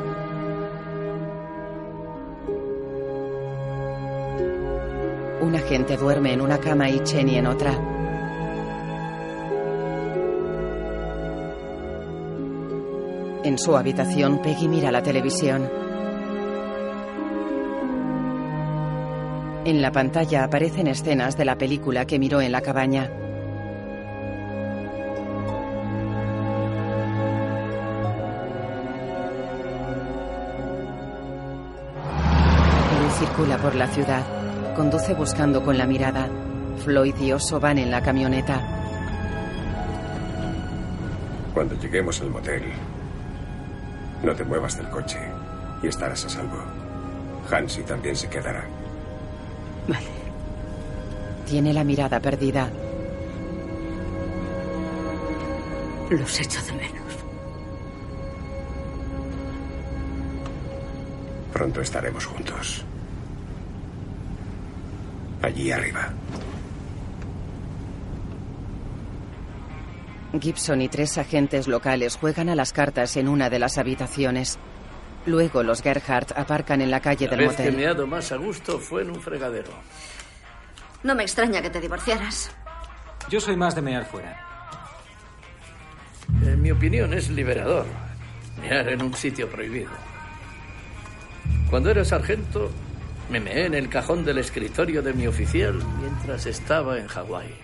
Un 5.41 5.55
agente 5.55 5.97
duerme 5.97 6.33
en 6.33 6.41
una 6.41 6.59
cama 6.59 6.91
y 6.91 6.99
Cheney 6.99 7.37
en 7.37 7.47
otra. 7.47 7.71
En 13.43 13.57
su 13.57 13.75
habitación, 13.75 14.43
Peggy 14.43 14.67
mira 14.67 14.91
la 14.91 15.01
televisión. 15.01 15.67
En 19.65 19.81
la 19.81 19.91
pantalla 19.91 20.43
aparecen 20.43 20.85
escenas 20.85 21.35
de 21.35 21.45
la 21.45 21.57
película 21.57 22.05
que 22.05 22.19
miró 22.19 22.41
en 22.41 22.51
la 22.51 22.61
cabaña. 22.61 23.30
Circula 33.41 33.57
por 33.57 33.73
la 33.73 33.87
ciudad. 33.87 34.23
Conduce 34.75 35.15
buscando 35.15 35.63
con 35.63 35.75
la 35.75 35.87
mirada. 35.87 36.29
Floyd 36.83 37.15
y 37.19 37.31
Oso 37.31 37.59
van 37.59 37.79
en 37.79 37.89
la 37.89 38.01
camioneta. 38.01 38.61
Cuando 41.51 41.75
lleguemos 41.79 42.21
al 42.21 42.29
motel, 42.29 42.61
no 44.23 44.35
te 44.35 44.43
muevas 44.43 44.77
del 44.77 44.89
coche 44.89 45.19
y 45.81 45.87
estarás 45.87 46.25
a 46.25 46.29
salvo. 46.29 46.57
Hansi 47.51 47.81
también 47.81 48.15
se 48.15 48.29
quedará. 48.29 48.63
Tiene 51.47 51.73
la 51.73 51.83
mirada 51.83 52.19
perdida. 52.19 52.69
Los 56.11 56.39
echo 56.39 56.61
de 56.63 56.73
menos. 56.73 57.01
Pronto 61.51 61.81
estaremos 61.81 62.25
juntos. 62.25 62.85
Allí 65.51 65.69
arriba. 65.69 66.09
Gibson 70.39 70.81
y 70.81 70.87
tres 70.87 71.17
agentes 71.17 71.67
locales 71.67 72.15
juegan 72.15 72.47
a 72.47 72.55
las 72.55 72.71
cartas 72.71 73.17
en 73.17 73.27
una 73.27 73.49
de 73.49 73.59
las 73.59 73.77
habitaciones. 73.77 74.57
Luego 75.25 75.61
los 75.61 75.81
Gerhardt 75.81 76.31
aparcan 76.37 76.81
en 76.81 76.89
la 76.89 77.01
calle 77.01 77.25
La 77.25 77.31
del 77.31 77.39
vez 77.47 77.57
que 77.57 77.63
motel. 77.63 77.75
me 77.75 77.83
he 77.83 77.85
dado 77.85 78.07
más 78.07 78.31
a 78.31 78.37
gusto 78.37 78.79
fue 78.79 79.01
en 79.01 79.11
un 79.11 79.21
fregadero. 79.21 79.71
No 81.03 81.15
me 81.15 81.23
extraña 81.23 81.61
que 81.61 81.69
te 81.69 81.81
divorciaras. 81.81 82.49
Yo 83.29 83.41
soy 83.41 83.57
más 83.57 83.75
de 83.75 83.81
mear 83.81 84.05
fuera. 84.05 84.39
En 86.43 86.61
mi 86.61 86.71
opinión 86.71 87.13
es 87.13 87.29
liberador. 87.29 87.85
Mear 88.61 88.87
en 88.87 89.01
un 89.01 89.13
sitio 89.13 89.49
prohibido. 89.49 89.91
Cuando 91.69 91.89
era 91.91 92.05
sargento, 92.05 92.71
me 93.31 93.39
meé 93.39 93.65
en 93.65 93.73
el 93.73 93.87
cajón 93.87 94.25
del 94.25 94.39
escritorio 94.39 95.01
de 95.01 95.13
mi 95.13 95.25
oficial 95.25 95.81
mientras 95.99 96.45
estaba 96.45 96.97
en 96.97 97.07
Hawái. 97.07 97.55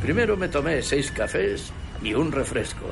Primero 0.00 0.36
me 0.38 0.48
tomé 0.48 0.82
seis 0.82 1.10
cafés 1.10 1.70
y 2.02 2.14
un 2.14 2.32
refresco. 2.32 2.86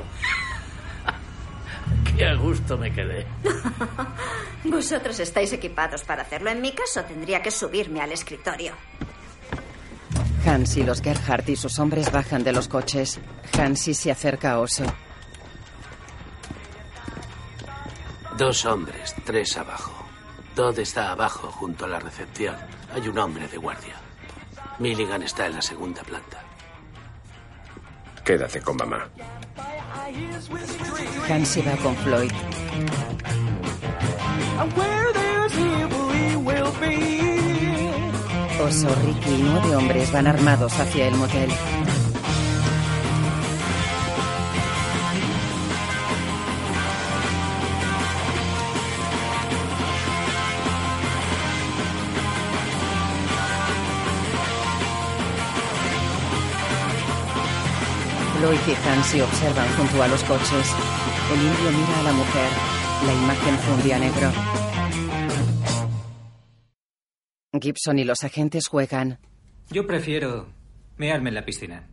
Qué 2.15 2.25
a 2.25 2.35
gusto 2.35 2.77
me 2.77 2.93
quedé. 2.93 3.25
Vosotros 4.63 5.19
estáis 5.19 5.51
equipados 5.53 6.03
para 6.03 6.21
hacerlo. 6.21 6.51
En 6.51 6.61
mi 6.61 6.71
caso 6.71 7.03
tendría 7.03 7.41
que 7.41 7.49
subirme 7.49 7.99
al 7.99 8.11
escritorio. 8.11 8.73
Hans 10.45 10.77
y 10.77 10.83
los 10.83 11.01
Gerhardt 11.01 11.49
y 11.49 11.55
sus 11.55 11.79
hombres 11.79 12.11
bajan 12.11 12.43
de 12.43 12.53
los 12.53 12.67
coches. 12.67 13.19
Hansi 13.57 13.95
se 13.95 14.11
acerca 14.11 14.51
a 14.51 14.59
Oso. 14.59 14.85
Dos 18.37 18.65
hombres, 18.65 19.15
tres 19.25 19.57
abajo. 19.57 19.92
Todd 20.55 20.77
está 20.77 21.11
abajo, 21.11 21.51
junto 21.51 21.85
a 21.85 21.87
la 21.87 21.99
recepción. 21.99 22.55
Hay 22.93 23.07
un 23.07 23.17
hombre 23.17 23.47
de 23.47 23.57
guardia. 23.57 23.95
Milligan 24.77 25.23
está 25.23 25.47
en 25.47 25.55
la 25.55 25.61
segunda 25.61 26.03
planta. 26.03 26.43
Quédate 28.23 28.61
con 28.61 28.77
mamá. 28.77 29.09
Hansi 31.27 31.61
va 31.61 31.75
con 31.77 31.95
Floyd. 31.97 32.31
Oso, 38.61 38.95
Ricky 39.03 39.29
y 39.29 39.41
nueve 39.43 39.75
hombres 39.75 40.11
van 40.11 40.27
armados 40.27 40.79
hacia 40.79 41.07
el 41.07 41.15
motel. 41.15 41.49
Floyd 58.43 58.59
y 58.67 58.89
Hansi 58.89 59.21
observan 59.21 59.69
junto 59.77 60.03
a 60.03 60.07
los 60.09 60.21
coches. 60.25 60.75
El 61.31 61.41
indio 61.41 61.71
mira 61.79 61.99
a 61.99 62.03
la 62.03 62.11
mujer. 62.11 62.49
La 63.05 63.13
imagen 63.13 63.57
fundía 63.59 63.97
negro. 63.97 64.31
Gibson 67.57 67.99
y 67.99 68.03
los 68.03 68.21
agentes 68.25 68.67
juegan. 68.67 69.17
Yo 69.69 69.87
prefiero 69.87 70.49
mearme 70.97 71.29
en 71.29 71.35
la 71.35 71.45
piscina. 71.45 71.87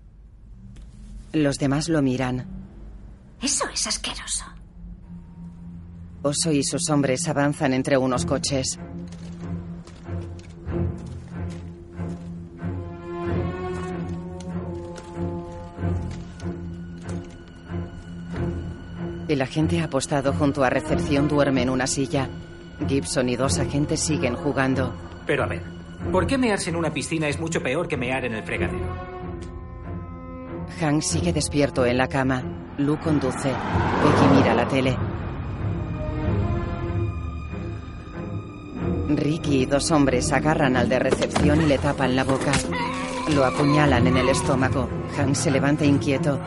Los 1.32 1.58
demás 1.58 1.88
lo 1.88 2.02
miran. 2.02 2.44
Eso 3.40 3.68
es 3.72 3.86
asqueroso. 3.86 4.46
Oso 6.22 6.50
y 6.50 6.64
sus 6.64 6.90
hombres 6.90 7.28
avanzan 7.28 7.74
entre 7.74 7.96
unos 7.96 8.26
coches. 8.26 8.76
El 19.30 19.42
agente 19.42 19.80
apostado 19.80 20.32
junto 20.32 20.64
a 20.64 20.70
recepción 20.70 21.28
duerme 21.28 21.62
en 21.62 21.70
una 21.70 21.86
silla. 21.86 22.28
Gibson 22.88 23.28
y 23.28 23.36
dos 23.36 23.60
agentes 23.60 24.00
siguen 24.00 24.34
jugando. 24.34 24.92
Pero 25.24 25.44
a 25.44 25.46
ver, 25.46 25.62
¿por 26.10 26.26
qué 26.26 26.36
mearse 26.36 26.70
en 26.70 26.74
una 26.74 26.92
piscina 26.92 27.28
es 27.28 27.38
mucho 27.38 27.62
peor 27.62 27.86
que 27.86 27.96
mear 27.96 28.24
en 28.24 28.34
el 28.34 28.42
fregadero? 28.42 28.84
Hank 30.80 31.02
sigue 31.02 31.32
despierto 31.32 31.86
en 31.86 31.98
la 31.98 32.08
cama. 32.08 32.42
Lou 32.78 32.98
conduce. 32.98 33.52
Peggy 34.02 34.34
mira 34.34 34.52
la 34.52 34.66
tele. 34.66 34.96
Ricky 39.10 39.62
y 39.62 39.66
dos 39.66 39.92
hombres 39.92 40.32
agarran 40.32 40.76
al 40.76 40.88
de 40.88 40.98
recepción 40.98 41.62
y 41.62 41.66
le 41.66 41.78
tapan 41.78 42.16
la 42.16 42.24
boca. 42.24 42.50
Lo 43.32 43.44
apuñalan 43.44 44.08
en 44.08 44.16
el 44.16 44.28
estómago. 44.28 44.88
Hank 45.16 45.36
se 45.36 45.52
levanta 45.52 45.84
inquieto. 45.84 46.40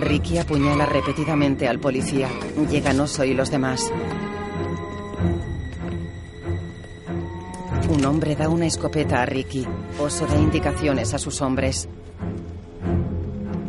Ricky 0.00 0.38
apuñala 0.38 0.86
repetidamente 0.86 1.68
al 1.68 1.78
policía. 1.78 2.28
Llegan 2.70 3.00
Oso 3.00 3.24
y 3.24 3.34
los 3.34 3.50
demás. 3.50 3.92
Un 7.88 8.04
hombre 8.04 8.34
da 8.34 8.48
una 8.48 8.66
escopeta 8.66 9.22
a 9.22 9.26
Ricky. 9.26 9.66
Oso 9.98 10.26
da 10.26 10.36
indicaciones 10.36 11.14
a 11.14 11.18
sus 11.18 11.40
hombres. 11.40 11.88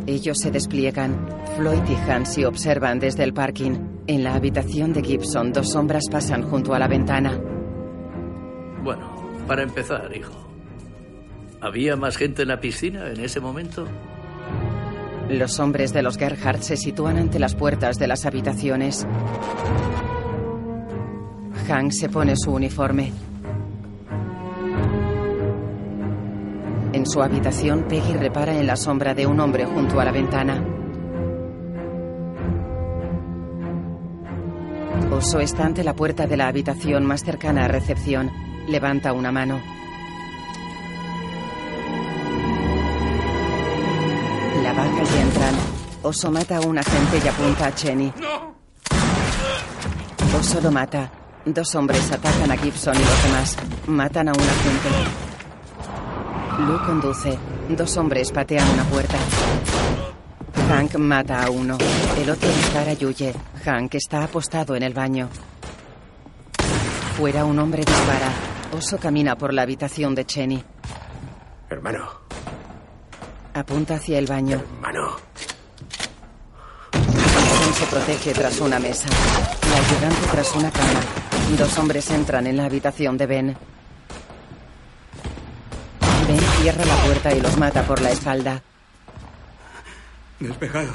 Ellos 0.06 0.38
se 0.38 0.50
despliegan. 0.50 1.28
Floyd 1.56 1.82
y 1.88 2.10
Hansi 2.10 2.44
observan 2.44 2.98
desde 2.98 3.24
el 3.24 3.32
parking. 3.32 3.72
En 4.06 4.24
la 4.24 4.34
habitación 4.34 4.92
de 4.92 5.02
Gibson, 5.02 5.52
dos 5.52 5.70
sombras 5.70 6.04
pasan 6.10 6.42
junto 6.42 6.74
a 6.74 6.78
la 6.78 6.88
ventana. 6.88 7.38
Bueno, 8.82 9.06
para 9.46 9.62
empezar, 9.62 10.10
hijo. 10.16 10.32
¿Había 11.60 11.96
más 11.96 12.16
gente 12.16 12.42
en 12.42 12.48
la 12.48 12.60
piscina 12.60 13.08
en 13.08 13.20
ese 13.20 13.40
momento? 13.40 13.86
Los 15.28 15.60
hombres 15.60 15.92
de 15.92 16.02
los 16.02 16.16
Gerhardt 16.16 16.62
se 16.62 16.78
sitúan 16.78 17.18
ante 17.18 17.38
las 17.38 17.54
puertas 17.54 17.98
de 17.98 18.06
las 18.06 18.24
habitaciones. 18.24 19.06
Hank 21.66 21.92
se 21.92 22.08
pone 22.08 22.34
su 22.34 22.50
uniforme. 22.52 23.12
En 26.94 27.06
su 27.06 27.22
habitación, 27.22 27.84
Peggy 27.88 28.14
repara 28.14 28.58
en 28.58 28.66
la 28.66 28.76
sombra 28.76 29.14
de 29.14 29.26
un 29.26 29.38
hombre 29.40 29.66
junto 29.66 30.00
a 30.00 30.04
la 30.06 30.12
ventana. 30.12 30.64
Oso 35.12 35.40
está 35.40 35.66
ante 35.66 35.84
la 35.84 35.94
puerta 35.94 36.26
de 36.26 36.38
la 36.38 36.48
habitación 36.48 37.04
más 37.04 37.22
cercana 37.22 37.66
a 37.66 37.68
recepción. 37.68 38.30
Levanta 38.66 39.12
una 39.12 39.30
mano. 39.30 39.60
La 44.62 44.72
baja 44.72 45.02
y 45.02 45.20
entran. 45.20 45.54
Oso 46.02 46.30
mata 46.30 46.56
a 46.56 46.60
un 46.60 46.78
agente 46.78 47.20
y 47.24 47.28
apunta 47.28 47.66
a 47.66 47.74
Cheney. 47.74 48.12
Oso 50.38 50.60
lo 50.60 50.70
mata. 50.70 51.10
Dos 51.44 51.74
hombres 51.74 52.10
atacan 52.12 52.50
a 52.50 52.56
Gibson 52.56 52.94
y 52.94 52.98
los 52.98 53.22
demás. 53.22 53.56
Matan 53.86 54.28
a 54.28 54.32
un 54.32 54.40
agente. 54.40 54.88
Lou 56.66 56.78
conduce. 56.84 57.38
Dos 57.68 57.96
hombres 57.96 58.32
patean 58.32 58.68
una 58.70 58.84
puerta. 58.84 59.16
Hank 60.68 60.96
mata 60.96 61.44
a 61.44 61.50
uno. 61.50 61.78
El 62.20 62.30
otro 62.30 62.48
dispara 62.48 62.92
y 62.98 63.04
huye. 63.04 63.34
Hank 63.64 63.94
está 63.94 64.24
apostado 64.24 64.76
en 64.76 64.82
el 64.82 64.92
baño. 64.92 65.28
Fuera 67.16 67.44
un 67.44 67.58
hombre 67.58 67.84
dispara. 67.84 68.30
Oso 68.76 68.98
camina 68.98 69.36
por 69.36 69.54
la 69.54 69.62
habitación 69.62 70.14
de 70.14 70.24
Cheney. 70.24 70.64
Hermano, 71.70 72.27
Apunta 73.58 73.96
hacia 73.96 74.20
el 74.20 74.26
baño. 74.26 74.62
hermano. 74.76 75.16
Gibson 76.92 77.74
se 77.74 77.86
protege 77.86 78.32
tras 78.32 78.60
una 78.60 78.78
mesa. 78.78 79.08
La 79.68 79.76
ayudante 79.76 80.26
tras 80.30 80.54
una 80.54 80.70
cama. 80.70 81.00
Dos 81.58 81.76
hombres 81.76 82.08
entran 82.12 82.46
en 82.46 82.56
la 82.56 82.66
habitación 82.66 83.18
de 83.18 83.26
Ben. 83.26 83.56
Ben 86.28 86.38
cierra 86.60 86.84
la 86.84 86.96
puerta 87.02 87.34
y 87.34 87.40
los 87.40 87.56
mata 87.56 87.82
por 87.82 88.00
la 88.00 88.12
espalda. 88.12 88.62
Despejado. 90.38 90.92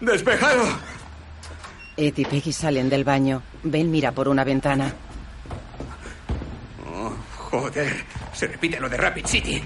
¡Despejado! 0.00 0.64
Ed 1.96 2.14
y 2.16 2.24
Peggy 2.24 2.52
salen 2.52 2.88
del 2.88 3.04
baño. 3.04 3.40
Ben 3.62 3.88
mira 3.88 4.10
por 4.10 4.26
una 4.26 4.42
ventana. 4.42 4.92
Oh, 6.92 7.12
joder. 7.36 8.04
Se 8.32 8.48
repite 8.48 8.80
lo 8.80 8.88
de 8.88 8.96
Rapid 8.96 9.26
City. 9.26 9.62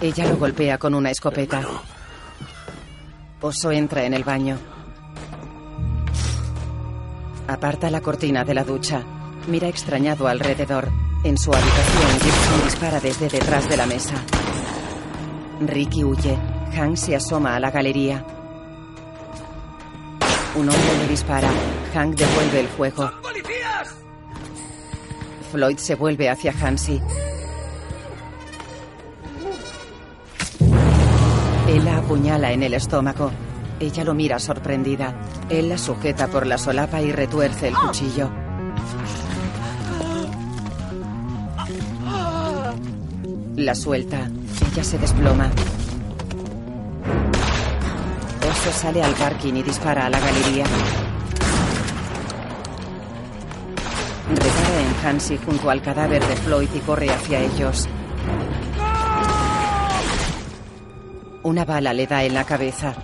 Ella 0.00 0.26
lo 0.26 0.36
golpea 0.36 0.78
con 0.78 0.94
una 0.94 1.10
escopeta. 1.10 1.62
Oso 3.40 3.70
entra 3.70 4.04
en 4.04 4.14
el 4.14 4.24
baño. 4.24 4.58
Aparta 7.46 7.90
la 7.90 8.00
cortina 8.00 8.44
de 8.44 8.54
la 8.54 8.64
ducha. 8.64 9.02
Mira 9.48 9.68
extrañado 9.68 10.26
alrededor. 10.26 10.88
En 11.24 11.38
su 11.38 11.52
habitación, 11.52 12.20
Gibson 12.20 12.64
dispara 12.64 13.00
desde 13.00 13.28
detrás 13.28 13.68
de 13.68 13.76
la 13.76 13.86
mesa. 13.86 14.14
Ricky 15.60 16.04
huye. 16.04 16.38
Hank 16.74 16.96
se 16.96 17.16
asoma 17.16 17.54
a 17.54 17.60
la 17.60 17.70
galería. 17.70 18.24
Un 20.54 20.68
hombre 20.68 20.98
le 20.98 21.08
dispara. 21.08 21.48
Hank 21.94 22.14
devuelve 22.16 22.60
el 22.60 22.68
fuego. 22.68 23.10
¡Policías! 23.22 23.94
Floyd 25.52 25.78
se 25.78 25.94
vuelve 25.94 26.28
hacia 26.28 26.52
Hansi. 26.52 27.00
Él 31.74 31.84
la 31.84 31.96
apuñala 31.96 32.52
en 32.52 32.62
el 32.62 32.72
estómago. 32.72 33.32
Ella 33.80 34.04
lo 34.04 34.14
mira 34.14 34.38
sorprendida. 34.38 35.12
Él 35.50 35.68
la 35.68 35.76
sujeta 35.76 36.28
por 36.28 36.46
la 36.46 36.56
solapa 36.56 37.02
y 37.02 37.10
retuerce 37.10 37.66
el 37.66 37.74
cuchillo. 37.74 38.30
La 43.56 43.74
suelta. 43.74 44.30
Ella 44.72 44.84
se 44.84 44.98
desploma. 44.98 45.50
Oso 48.48 48.72
sale 48.72 49.02
al 49.02 49.14
parking 49.14 49.54
y 49.54 49.64
dispara 49.64 50.06
a 50.06 50.10
la 50.10 50.20
galería. 50.20 50.66
Repara 54.30 54.80
en 54.80 55.06
Hansi 55.08 55.38
junto 55.44 55.70
al 55.70 55.82
cadáver 55.82 56.24
de 56.24 56.36
Floyd 56.36 56.68
y 56.72 56.78
corre 56.78 57.10
hacia 57.10 57.40
ellos. 57.40 57.88
Una 61.44 61.66
bala 61.66 61.92
le 61.92 62.06
da 62.06 62.24
en 62.24 62.32
la 62.32 62.44
cabeza. 62.44 62.94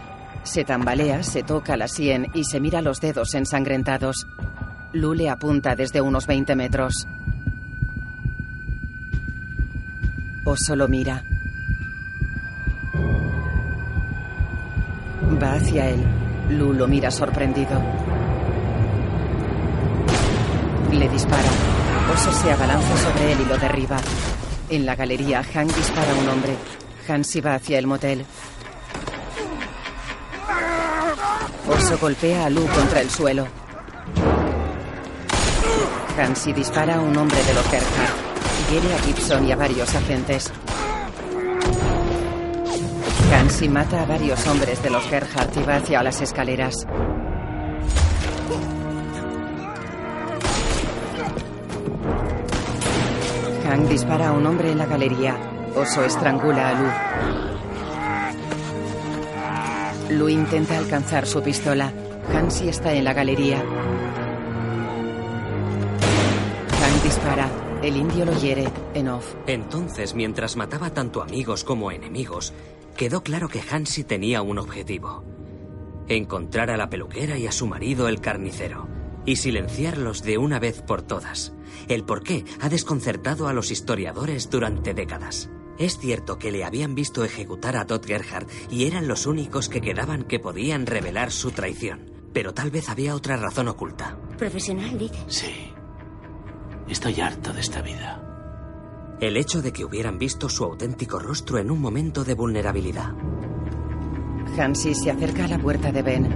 Se 0.44 0.64
tambalea, 0.64 1.22
se 1.22 1.42
toca 1.42 1.76
la 1.76 1.86
sien 1.86 2.26
y 2.32 2.44
se 2.44 2.58
mira 2.58 2.80
los 2.80 2.98
dedos 2.98 3.34
ensangrentados. 3.34 4.26
Lu 4.94 5.12
le 5.12 5.28
apunta 5.28 5.76
desde 5.76 6.00
unos 6.00 6.26
20 6.26 6.56
metros. 6.56 7.06
Oso 10.46 10.74
lo 10.74 10.88
mira. 10.88 11.22
Va 15.40 15.52
hacia 15.52 15.90
él. 15.90 16.02
Lu 16.48 16.72
lo 16.72 16.88
mira 16.88 17.10
sorprendido. 17.10 17.78
Le 20.92 21.08
dispara. 21.10 21.50
Oso 22.14 22.32
se 22.32 22.50
abalanza 22.50 22.96
sobre 22.96 23.32
él 23.32 23.38
y 23.42 23.48
lo 23.50 23.58
derriba. 23.58 23.98
En 24.70 24.86
la 24.86 24.96
galería, 24.96 25.42
Hank 25.42 25.76
dispara 25.76 26.10
a 26.10 26.14
un 26.14 26.28
hombre. 26.30 26.56
Hansi 27.10 27.40
va 27.40 27.54
hacia 27.54 27.78
el 27.78 27.88
motel. 27.88 28.24
Oso 31.68 31.98
golpea 31.98 32.46
a 32.46 32.50
Lu 32.50 32.64
contra 32.68 33.00
el 33.00 33.10
suelo. 33.10 33.48
Hansi 36.16 36.52
dispara 36.52 36.96
a 36.96 37.00
un 37.00 37.16
hombre 37.16 37.42
de 37.42 37.54
los 37.54 37.66
Gerhardt. 37.68 38.70
Hiere 38.70 38.94
a 38.94 38.98
Gibson 39.00 39.44
y 39.48 39.52
a 39.52 39.56
varios 39.56 39.92
agentes. 39.92 40.52
Hansi 43.34 43.68
mata 43.68 44.02
a 44.02 44.06
varios 44.06 44.46
hombres 44.46 44.80
de 44.80 44.90
los 44.90 45.02
Gerhardt 45.04 45.56
y 45.56 45.62
va 45.64 45.76
hacia 45.76 46.02
las 46.04 46.20
escaleras. 46.20 46.86
Hank 53.64 53.88
dispara 53.88 54.28
a 54.28 54.32
un 54.32 54.46
hombre 54.46 54.70
en 54.70 54.78
la 54.78 54.86
galería. 54.86 55.59
Oso 55.74 56.04
estrangula 56.04 56.68
a 56.70 56.72
Lu. 60.10 60.18
Lu 60.18 60.28
intenta 60.28 60.76
alcanzar 60.76 61.26
su 61.26 61.40
pistola. 61.42 61.92
Hansi 62.34 62.68
está 62.68 62.92
en 62.92 63.04
la 63.04 63.12
galería. 63.12 63.58
Hank 66.80 67.02
dispara. 67.04 67.48
El 67.82 67.96
indio 67.96 68.24
lo 68.24 68.36
hiere. 68.38 68.68
En 68.94 69.08
off. 69.08 69.34
Entonces, 69.46 70.14
mientras 70.14 70.56
mataba 70.56 70.90
tanto 70.90 71.22
amigos 71.22 71.62
como 71.62 71.92
enemigos, 71.92 72.52
quedó 72.96 73.22
claro 73.22 73.48
que 73.48 73.62
Hansi 73.70 74.02
tenía 74.04 74.42
un 74.42 74.58
objetivo. 74.58 75.24
Encontrar 76.08 76.70
a 76.70 76.76
la 76.76 76.90
peluquera 76.90 77.38
y 77.38 77.46
a 77.46 77.52
su 77.52 77.68
marido 77.68 78.08
el 78.08 78.20
carnicero. 78.20 78.88
Y 79.24 79.36
silenciarlos 79.36 80.22
de 80.22 80.36
una 80.38 80.58
vez 80.58 80.82
por 80.82 81.02
todas. 81.02 81.52
El 81.88 82.02
por 82.04 82.24
qué 82.24 82.44
ha 82.60 82.68
desconcertado 82.68 83.46
a 83.46 83.52
los 83.52 83.70
historiadores 83.70 84.50
durante 84.50 84.94
décadas. 84.94 85.48
Es 85.80 85.98
cierto 85.98 86.38
que 86.38 86.52
le 86.52 86.62
habían 86.62 86.94
visto 86.94 87.24
ejecutar 87.24 87.74
a 87.78 87.86
Todd 87.86 88.04
Gerhardt 88.04 88.50
y 88.70 88.84
eran 88.84 89.08
los 89.08 89.24
únicos 89.24 89.70
que 89.70 89.80
quedaban 89.80 90.24
que 90.24 90.38
podían 90.38 90.84
revelar 90.84 91.32
su 91.32 91.52
traición. 91.52 92.12
Pero 92.34 92.52
tal 92.52 92.70
vez 92.70 92.90
había 92.90 93.14
otra 93.14 93.38
razón 93.38 93.66
oculta. 93.66 94.18
Profesional, 94.36 94.98
dice. 94.98 95.16
Sí. 95.28 95.72
Estoy 96.86 97.18
harto 97.22 97.54
de 97.54 97.60
esta 97.62 97.80
vida. 97.80 99.16
El 99.22 99.38
hecho 99.38 99.62
de 99.62 99.72
que 99.72 99.86
hubieran 99.86 100.18
visto 100.18 100.50
su 100.50 100.64
auténtico 100.64 101.18
rostro 101.18 101.56
en 101.56 101.70
un 101.70 101.80
momento 101.80 102.24
de 102.24 102.34
vulnerabilidad. 102.34 103.14
Hansi 104.58 104.94
se 104.94 105.10
acerca 105.10 105.46
a 105.46 105.48
la 105.48 105.58
puerta 105.58 105.90
de 105.90 106.02
Ben. 106.02 106.34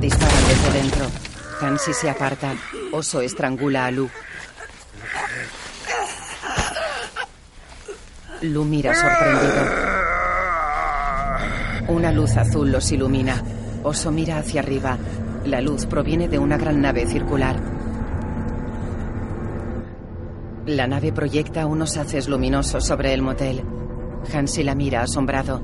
Disparan 0.00 0.48
desde 0.48 0.72
dentro. 0.80 1.06
Hansi 1.60 1.92
se 1.92 2.08
aparta. 2.08 2.54
Oso 2.92 3.20
estrangula 3.20 3.84
a 3.84 3.90
Lu. 3.90 4.08
Lu 8.42 8.64
mira 8.64 8.94
sorprendido. 8.94 9.62
Una 11.88 12.12
luz 12.12 12.36
azul 12.36 12.70
los 12.70 12.92
ilumina. 12.92 13.42
Oso 13.82 14.10
mira 14.12 14.38
hacia 14.38 14.60
arriba. 14.60 14.98
La 15.46 15.60
luz 15.62 15.86
proviene 15.86 16.28
de 16.28 16.38
una 16.38 16.58
gran 16.58 16.82
nave 16.82 17.06
circular. 17.06 17.56
La 20.66 20.86
nave 20.86 21.12
proyecta 21.12 21.64
unos 21.66 21.96
haces 21.96 22.28
luminosos 22.28 22.84
sobre 22.84 23.14
el 23.14 23.22
motel. 23.22 23.62
Hansi 24.32 24.64
la 24.64 24.74
mira 24.74 25.02
asombrado. 25.02 25.62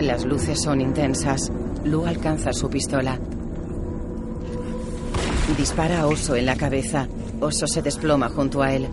Las 0.00 0.24
luces 0.24 0.60
son 0.60 0.80
intensas. 0.80 1.52
Lu 1.84 2.06
alcanza 2.06 2.52
su 2.52 2.68
pistola. 2.68 3.18
Dispara 5.56 6.00
a 6.00 6.06
Oso 6.06 6.36
en 6.36 6.46
la 6.46 6.56
cabeza. 6.56 7.06
Oso 7.40 7.66
se 7.66 7.82
desploma 7.82 8.28
junto 8.30 8.62
a 8.62 8.72
él. 8.72 8.88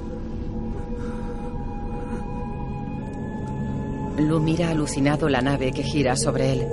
Lu 4.18 4.39
mira 4.39 4.70
alucinado 4.70 5.30
la 5.30 5.41
nave 5.41 5.72
que 5.72 5.84
gira 5.84 6.16
sobre 6.16 6.53
él. 6.53 6.68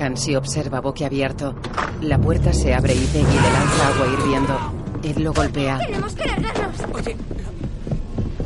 Hansi 0.00 0.36
observa 0.36 0.80
boquiabierto. 0.80 1.54
La 2.02 2.18
puerta 2.18 2.52
se 2.52 2.74
abre 2.74 2.94
y 2.94 3.06
Peggy 3.06 3.24
le 3.24 3.52
lanza 3.52 3.88
agua 3.88 4.06
hirviendo. 4.12 4.58
Ed 5.02 5.16
lo 5.18 5.32
golpea. 5.32 5.78
¡Tenemos 5.78 6.14
que 6.14 6.26
largarnos! 6.26 6.76
Oye, 6.94 7.16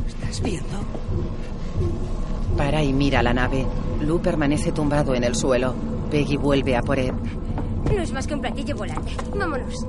¿estás 0.06 0.42
viendo? 0.42 0.78
Para 2.56 2.82
y 2.82 2.92
mira 2.92 3.22
la 3.22 3.34
nave. 3.34 3.66
Lu 4.00 4.20
permanece 4.20 4.72
tumbado 4.72 5.14
en 5.14 5.24
el 5.24 5.34
suelo. 5.34 5.89
Peggy 6.10 6.36
vuelve 6.36 6.76
a 6.76 6.82
por 6.82 6.98
Ed. 6.98 7.12
No 7.94 8.02
es 8.02 8.12
más 8.12 8.26
que 8.26 8.34
un 8.34 8.40
platillo 8.40 8.76
volante. 8.76 9.12
Vámonos. 9.34 9.86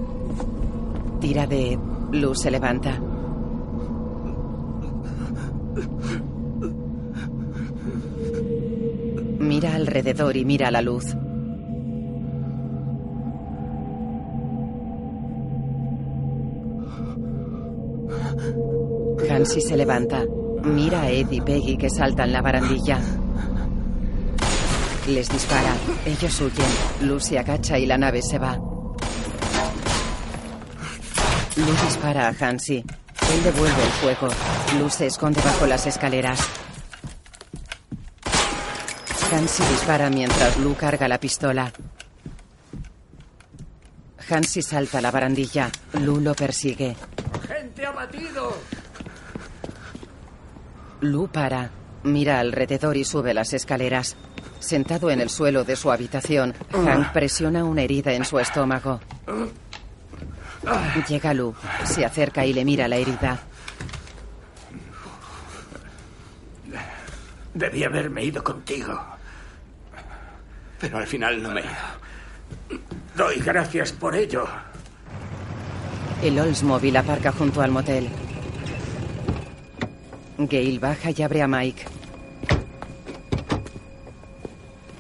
Tira 1.19 1.47
de 1.47 1.73
Ed. 1.73 1.79
Lu 2.11 2.35
se 2.35 2.51
levanta. 2.51 2.99
Mira 9.39 9.75
alrededor 9.75 10.37
y 10.37 10.45
mira 10.45 10.69
la 10.69 10.81
luz. 10.81 11.15
Hansi 19.29 19.61
se 19.61 19.77
levanta. 19.77 20.25
Mira 20.63 21.01
a 21.01 21.09
Ed 21.09 21.31
y 21.31 21.41
Peggy 21.41 21.77
que 21.77 21.89
saltan 21.89 22.31
la 22.31 22.41
barandilla. 22.41 22.99
Les 25.07 25.27
dispara. 25.29 25.73
Ellos 26.05 26.41
huyen. 26.41 27.07
Luz 27.07 27.25
se 27.25 27.39
agacha 27.39 27.77
y 27.77 27.85
la 27.85 27.97
nave 27.97 28.21
se 28.21 28.37
va. 28.37 28.55
Luz 31.55 31.81
dispara 31.85 32.27
a 32.27 32.35
Hansi. 32.39 32.77
Él 33.33 33.43
devuelve 33.43 33.83
el 33.83 33.89
fuego. 33.89 34.27
Luz 34.79 34.93
se 34.93 35.07
esconde 35.07 35.41
bajo 35.41 35.65
las 35.65 35.87
escaleras. 35.87 36.39
Hansi 39.31 39.63
dispara 39.63 40.09
mientras 40.09 40.57
Lu 40.57 40.75
carga 40.75 41.07
la 41.07 41.19
pistola. 41.19 41.71
Hansi 44.29 44.61
salta 44.61 45.01
la 45.01 45.11
barandilla. 45.11 45.69
Lu 45.99 46.19
lo 46.19 46.33
persigue. 46.35 46.95
¡Gente 47.47 47.85
abatido! 47.85 48.57
Lu 51.01 51.27
para. 51.27 51.71
Mira 52.03 52.39
alrededor 52.39 52.97
y 52.97 53.03
sube 53.03 53.33
las 53.33 53.53
escaleras. 53.53 54.15
Sentado 54.61 55.09
en 55.09 55.19
el 55.19 55.29
suelo 55.29 55.63
de 55.63 55.75
su 55.75 55.91
habitación, 55.91 56.53
Hank 56.71 57.11
presiona 57.11 57.63
una 57.63 57.81
herida 57.81 58.13
en 58.13 58.23
su 58.23 58.39
estómago. 58.39 59.01
Llega 61.09 61.33
Lu, 61.33 61.55
se 61.83 62.05
acerca 62.05 62.45
y 62.45 62.53
le 62.53 62.63
mira 62.63 62.87
la 62.87 62.97
herida. 62.97 63.39
Debí 67.55 67.83
haberme 67.83 68.23
ido 68.23 68.43
contigo. 68.43 68.97
Pero 70.79 70.99
al 70.99 71.07
final 71.07 71.41
no 71.41 71.51
me 71.51 71.61
he 71.61 71.63
ido. 71.63 72.81
Doy 73.17 73.39
gracias 73.39 73.91
por 73.91 74.15
ello. 74.15 74.47
El 76.21 76.39
Oldsmobile 76.39 76.99
aparca 76.99 77.31
junto 77.31 77.61
al 77.61 77.71
motel. 77.71 78.07
Gail 80.37 80.79
baja 80.79 81.09
y 81.09 81.21
abre 81.23 81.41
a 81.41 81.47
Mike. 81.47 81.83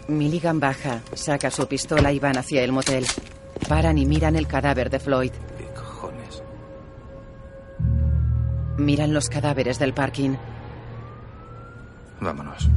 Milligan 0.07 0.59
baja, 0.59 1.01
saca 1.13 1.49
su 1.51 1.67
pistola 1.67 2.11
y 2.11 2.19
van 2.19 2.37
hacia 2.37 2.63
el 2.63 2.71
motel. 2.71 3.05
Paran 3.67 3.97
y 3.97 4.05
miran 4.05 4.35
el 4.35 4.47
cadáver 4.47 4.89
de 4.89 4.99
Floyd. 4.99 5.31
¿Qué 5.57 5.67
cojones? 5.73 6.43
Miran 8.77 9.13
los 9.13 9.29
cadáveres 9.29 9.79
del 9.79 9.93
parking. 9.93 10.35
Vámonos. 12.19 12.69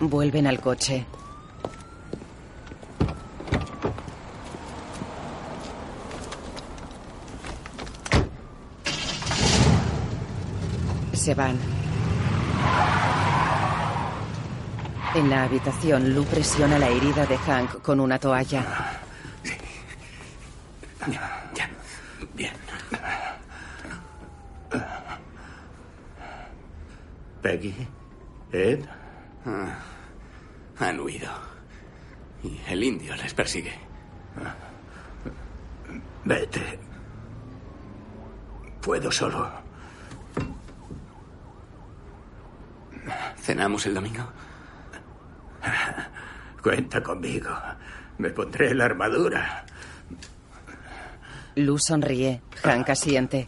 Vuelven 0.00 0.46
al 0.46 0.60
coche. 0.60 1.06
Se 11.12 11.34
van. 11.34 11.81
En 15.14 15.28
la 15.28 15.44
habitación, 15.44 16.14
Lou 16.14 16.24
presiona 16.24 16.78
la 16.78 16.88
herida 16.88 17.26
de 17.26 17.36
Hank 17.36 17.82
con 17.82 18.00
una 18.00 18.18
toalla. 18.18 18.64
Ya. 21.54 21.68
Bien. 22.34 22.52
Peggy. 27.42 27.74
Ed. 28.52 28.84
Ah, 29.44 29.74
han 30.78 31.00
huido. 31.00 31.30
Y 32.42 32.58
el 32.68 32.82
indio 32.82 33.14
les 33.16 33.34
persigue. 33.34 33.74
Vete. 36.24 36.78
Puedo 38.80 39.12
solo. 39.12 39.50
¿Cenamos 43.36 43.84
el 43.86 43.94
domingo? 43.94 44.24
Cuenta 46.62 47.02
conmigo. 47.02 47.50
Me 48.18 48.30
pondré 48.30 48.74
la 48.74 48.84
armadura. 48.84 49.64
Lou 51.56 51.78
sonríe. 51.78 52.40
Hank 52.62 52.90
asiente. 52.90 53.44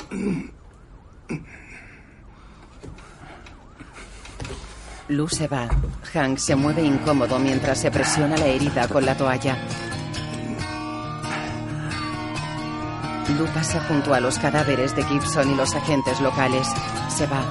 Lou 5.08 5.28
se 5.28 5.46
va. 5.48 5.68
Hank 6.12 6.38
se 6.38 6.56
mueve 6.56 6.82
incómodo 6.82 7.38
mientras 7.38 7.78
se 7.78 7.90
presiona 7.90 8.36
la 8.36 8.46
herida 8.46 8.88
con 8.88 9.04
la 9.04 9.16
toalla. 9.16 9.56
Lou 13.38 13.46
pasa 13.48 13.80
junto 13.88 14.12
a 14.12 14.20
los 14.20 14.38
cadáveres 14.38 14.94
de 14.94 15.02
Gibson 15.04 15.50
y 15.50 15.54
los 15.54 15.74
agentes 15.74 16.20
locales. 16.20 16.68
Se 17.08 17.26
va. 17.26 17.42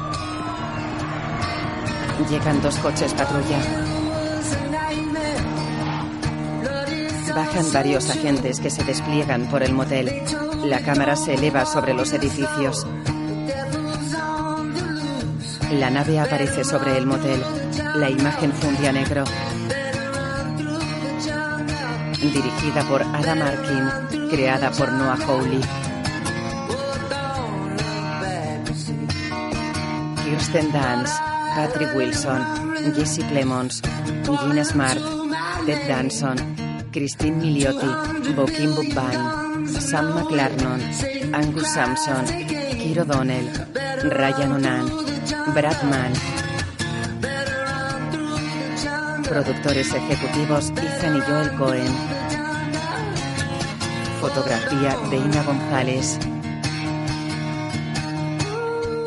Llegan 2.30 2.61
dos 2.61 2.78
coches 2.78 3.14
patrulla. 3.14 3.93
Bajan 7.36 7.74
varios 7.74 8.10
agentes 8.10 8.60
que 8.60 8.70
se 8.70 8.84
despliegan 8.84 9.48
por 9.50 9.64
el 9.64 9.74
motel. 9.74 10.24
La 10.66 10.80
cámara 10.80 11.16
se 11.16 11.34
eleva 11.34 11.66
sobre 11.66 11.94
los 11.94 12.14
edificios. 12.14 12.86
La 15.72 15.90
nave 15.90 16.20
aparece 16.20 16.64
sobre 16.64 16.96
el 16.98 17.08
motel. 17.08 17.42
La 17.96 18.10
imagen 18.10 18.54
funde 18.54 18.94
negro. 18.94 19.24
Dirigida 22.22 22.88
por 22.88 23.02
Adam 23.02 23.42
Arkin, 23.42 24.30
creada 24.30 24.70
por 24.72 24.92
Noah 24.92 25.18
Hawley. 25.28 25.62
Kirsten 30.24 30.72
Dance, 30.72 31.14
Patrick 31.56 31.96
Wilson, 31.96 32.74
Jesse 32.96 33.24
Plemons, 33.26 33.82
Gina 34.24 34.64
Smart, 34.64 35.00
Ted 35.66 35.88
Danson, 35.88 36.53
Christine 36.94 37.38
Milioti, 37.41 37.89
Bokim 38.36 38.76
Bukbine, 38.76 39.66
Sam 39.68 40.14
McLarnon, 40.14 40.80
Angus 41.34 41.74
Sampson, 41.74 42.24
Kiro 42.78 43.04
Donnell, 43.04 43.50
Ryan 44.14 44.52
Onan, 44.52 44.86
Brad 45.56 45.82
Mann. 45.89 46.14
Productores 49.24 49.91
ejecutivos 49.91 50.70
Ethan 50.70 51.18
y 51.18 51.22
Joel 51.22 51.56
Cohen. 51.56 51.94
Fotografía 54.22 54.96
de 55.10 55.18
Ina 55.18 55.41
González. 55.41 56.20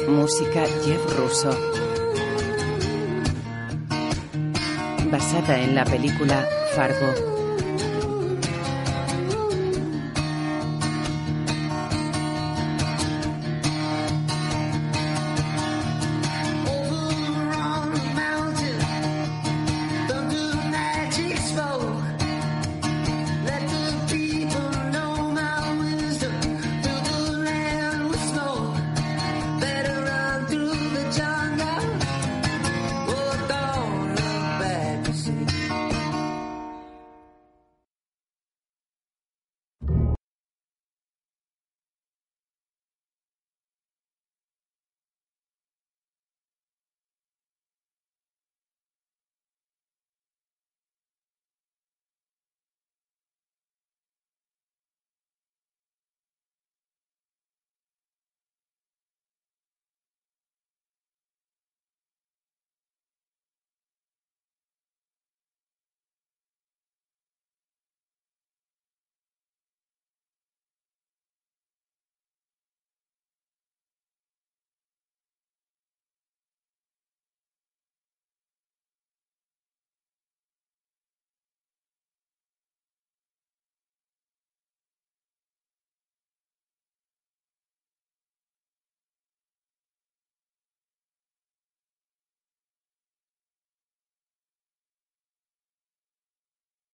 Música 0.08 0.64
Jeff 0.84 1.16
Russo. 1.16 1.56
Basada 5.08 5.60
en 5.60 5.76
la 5.76 5.84
película 5.84 6.44
Fargo. 6.74 7.35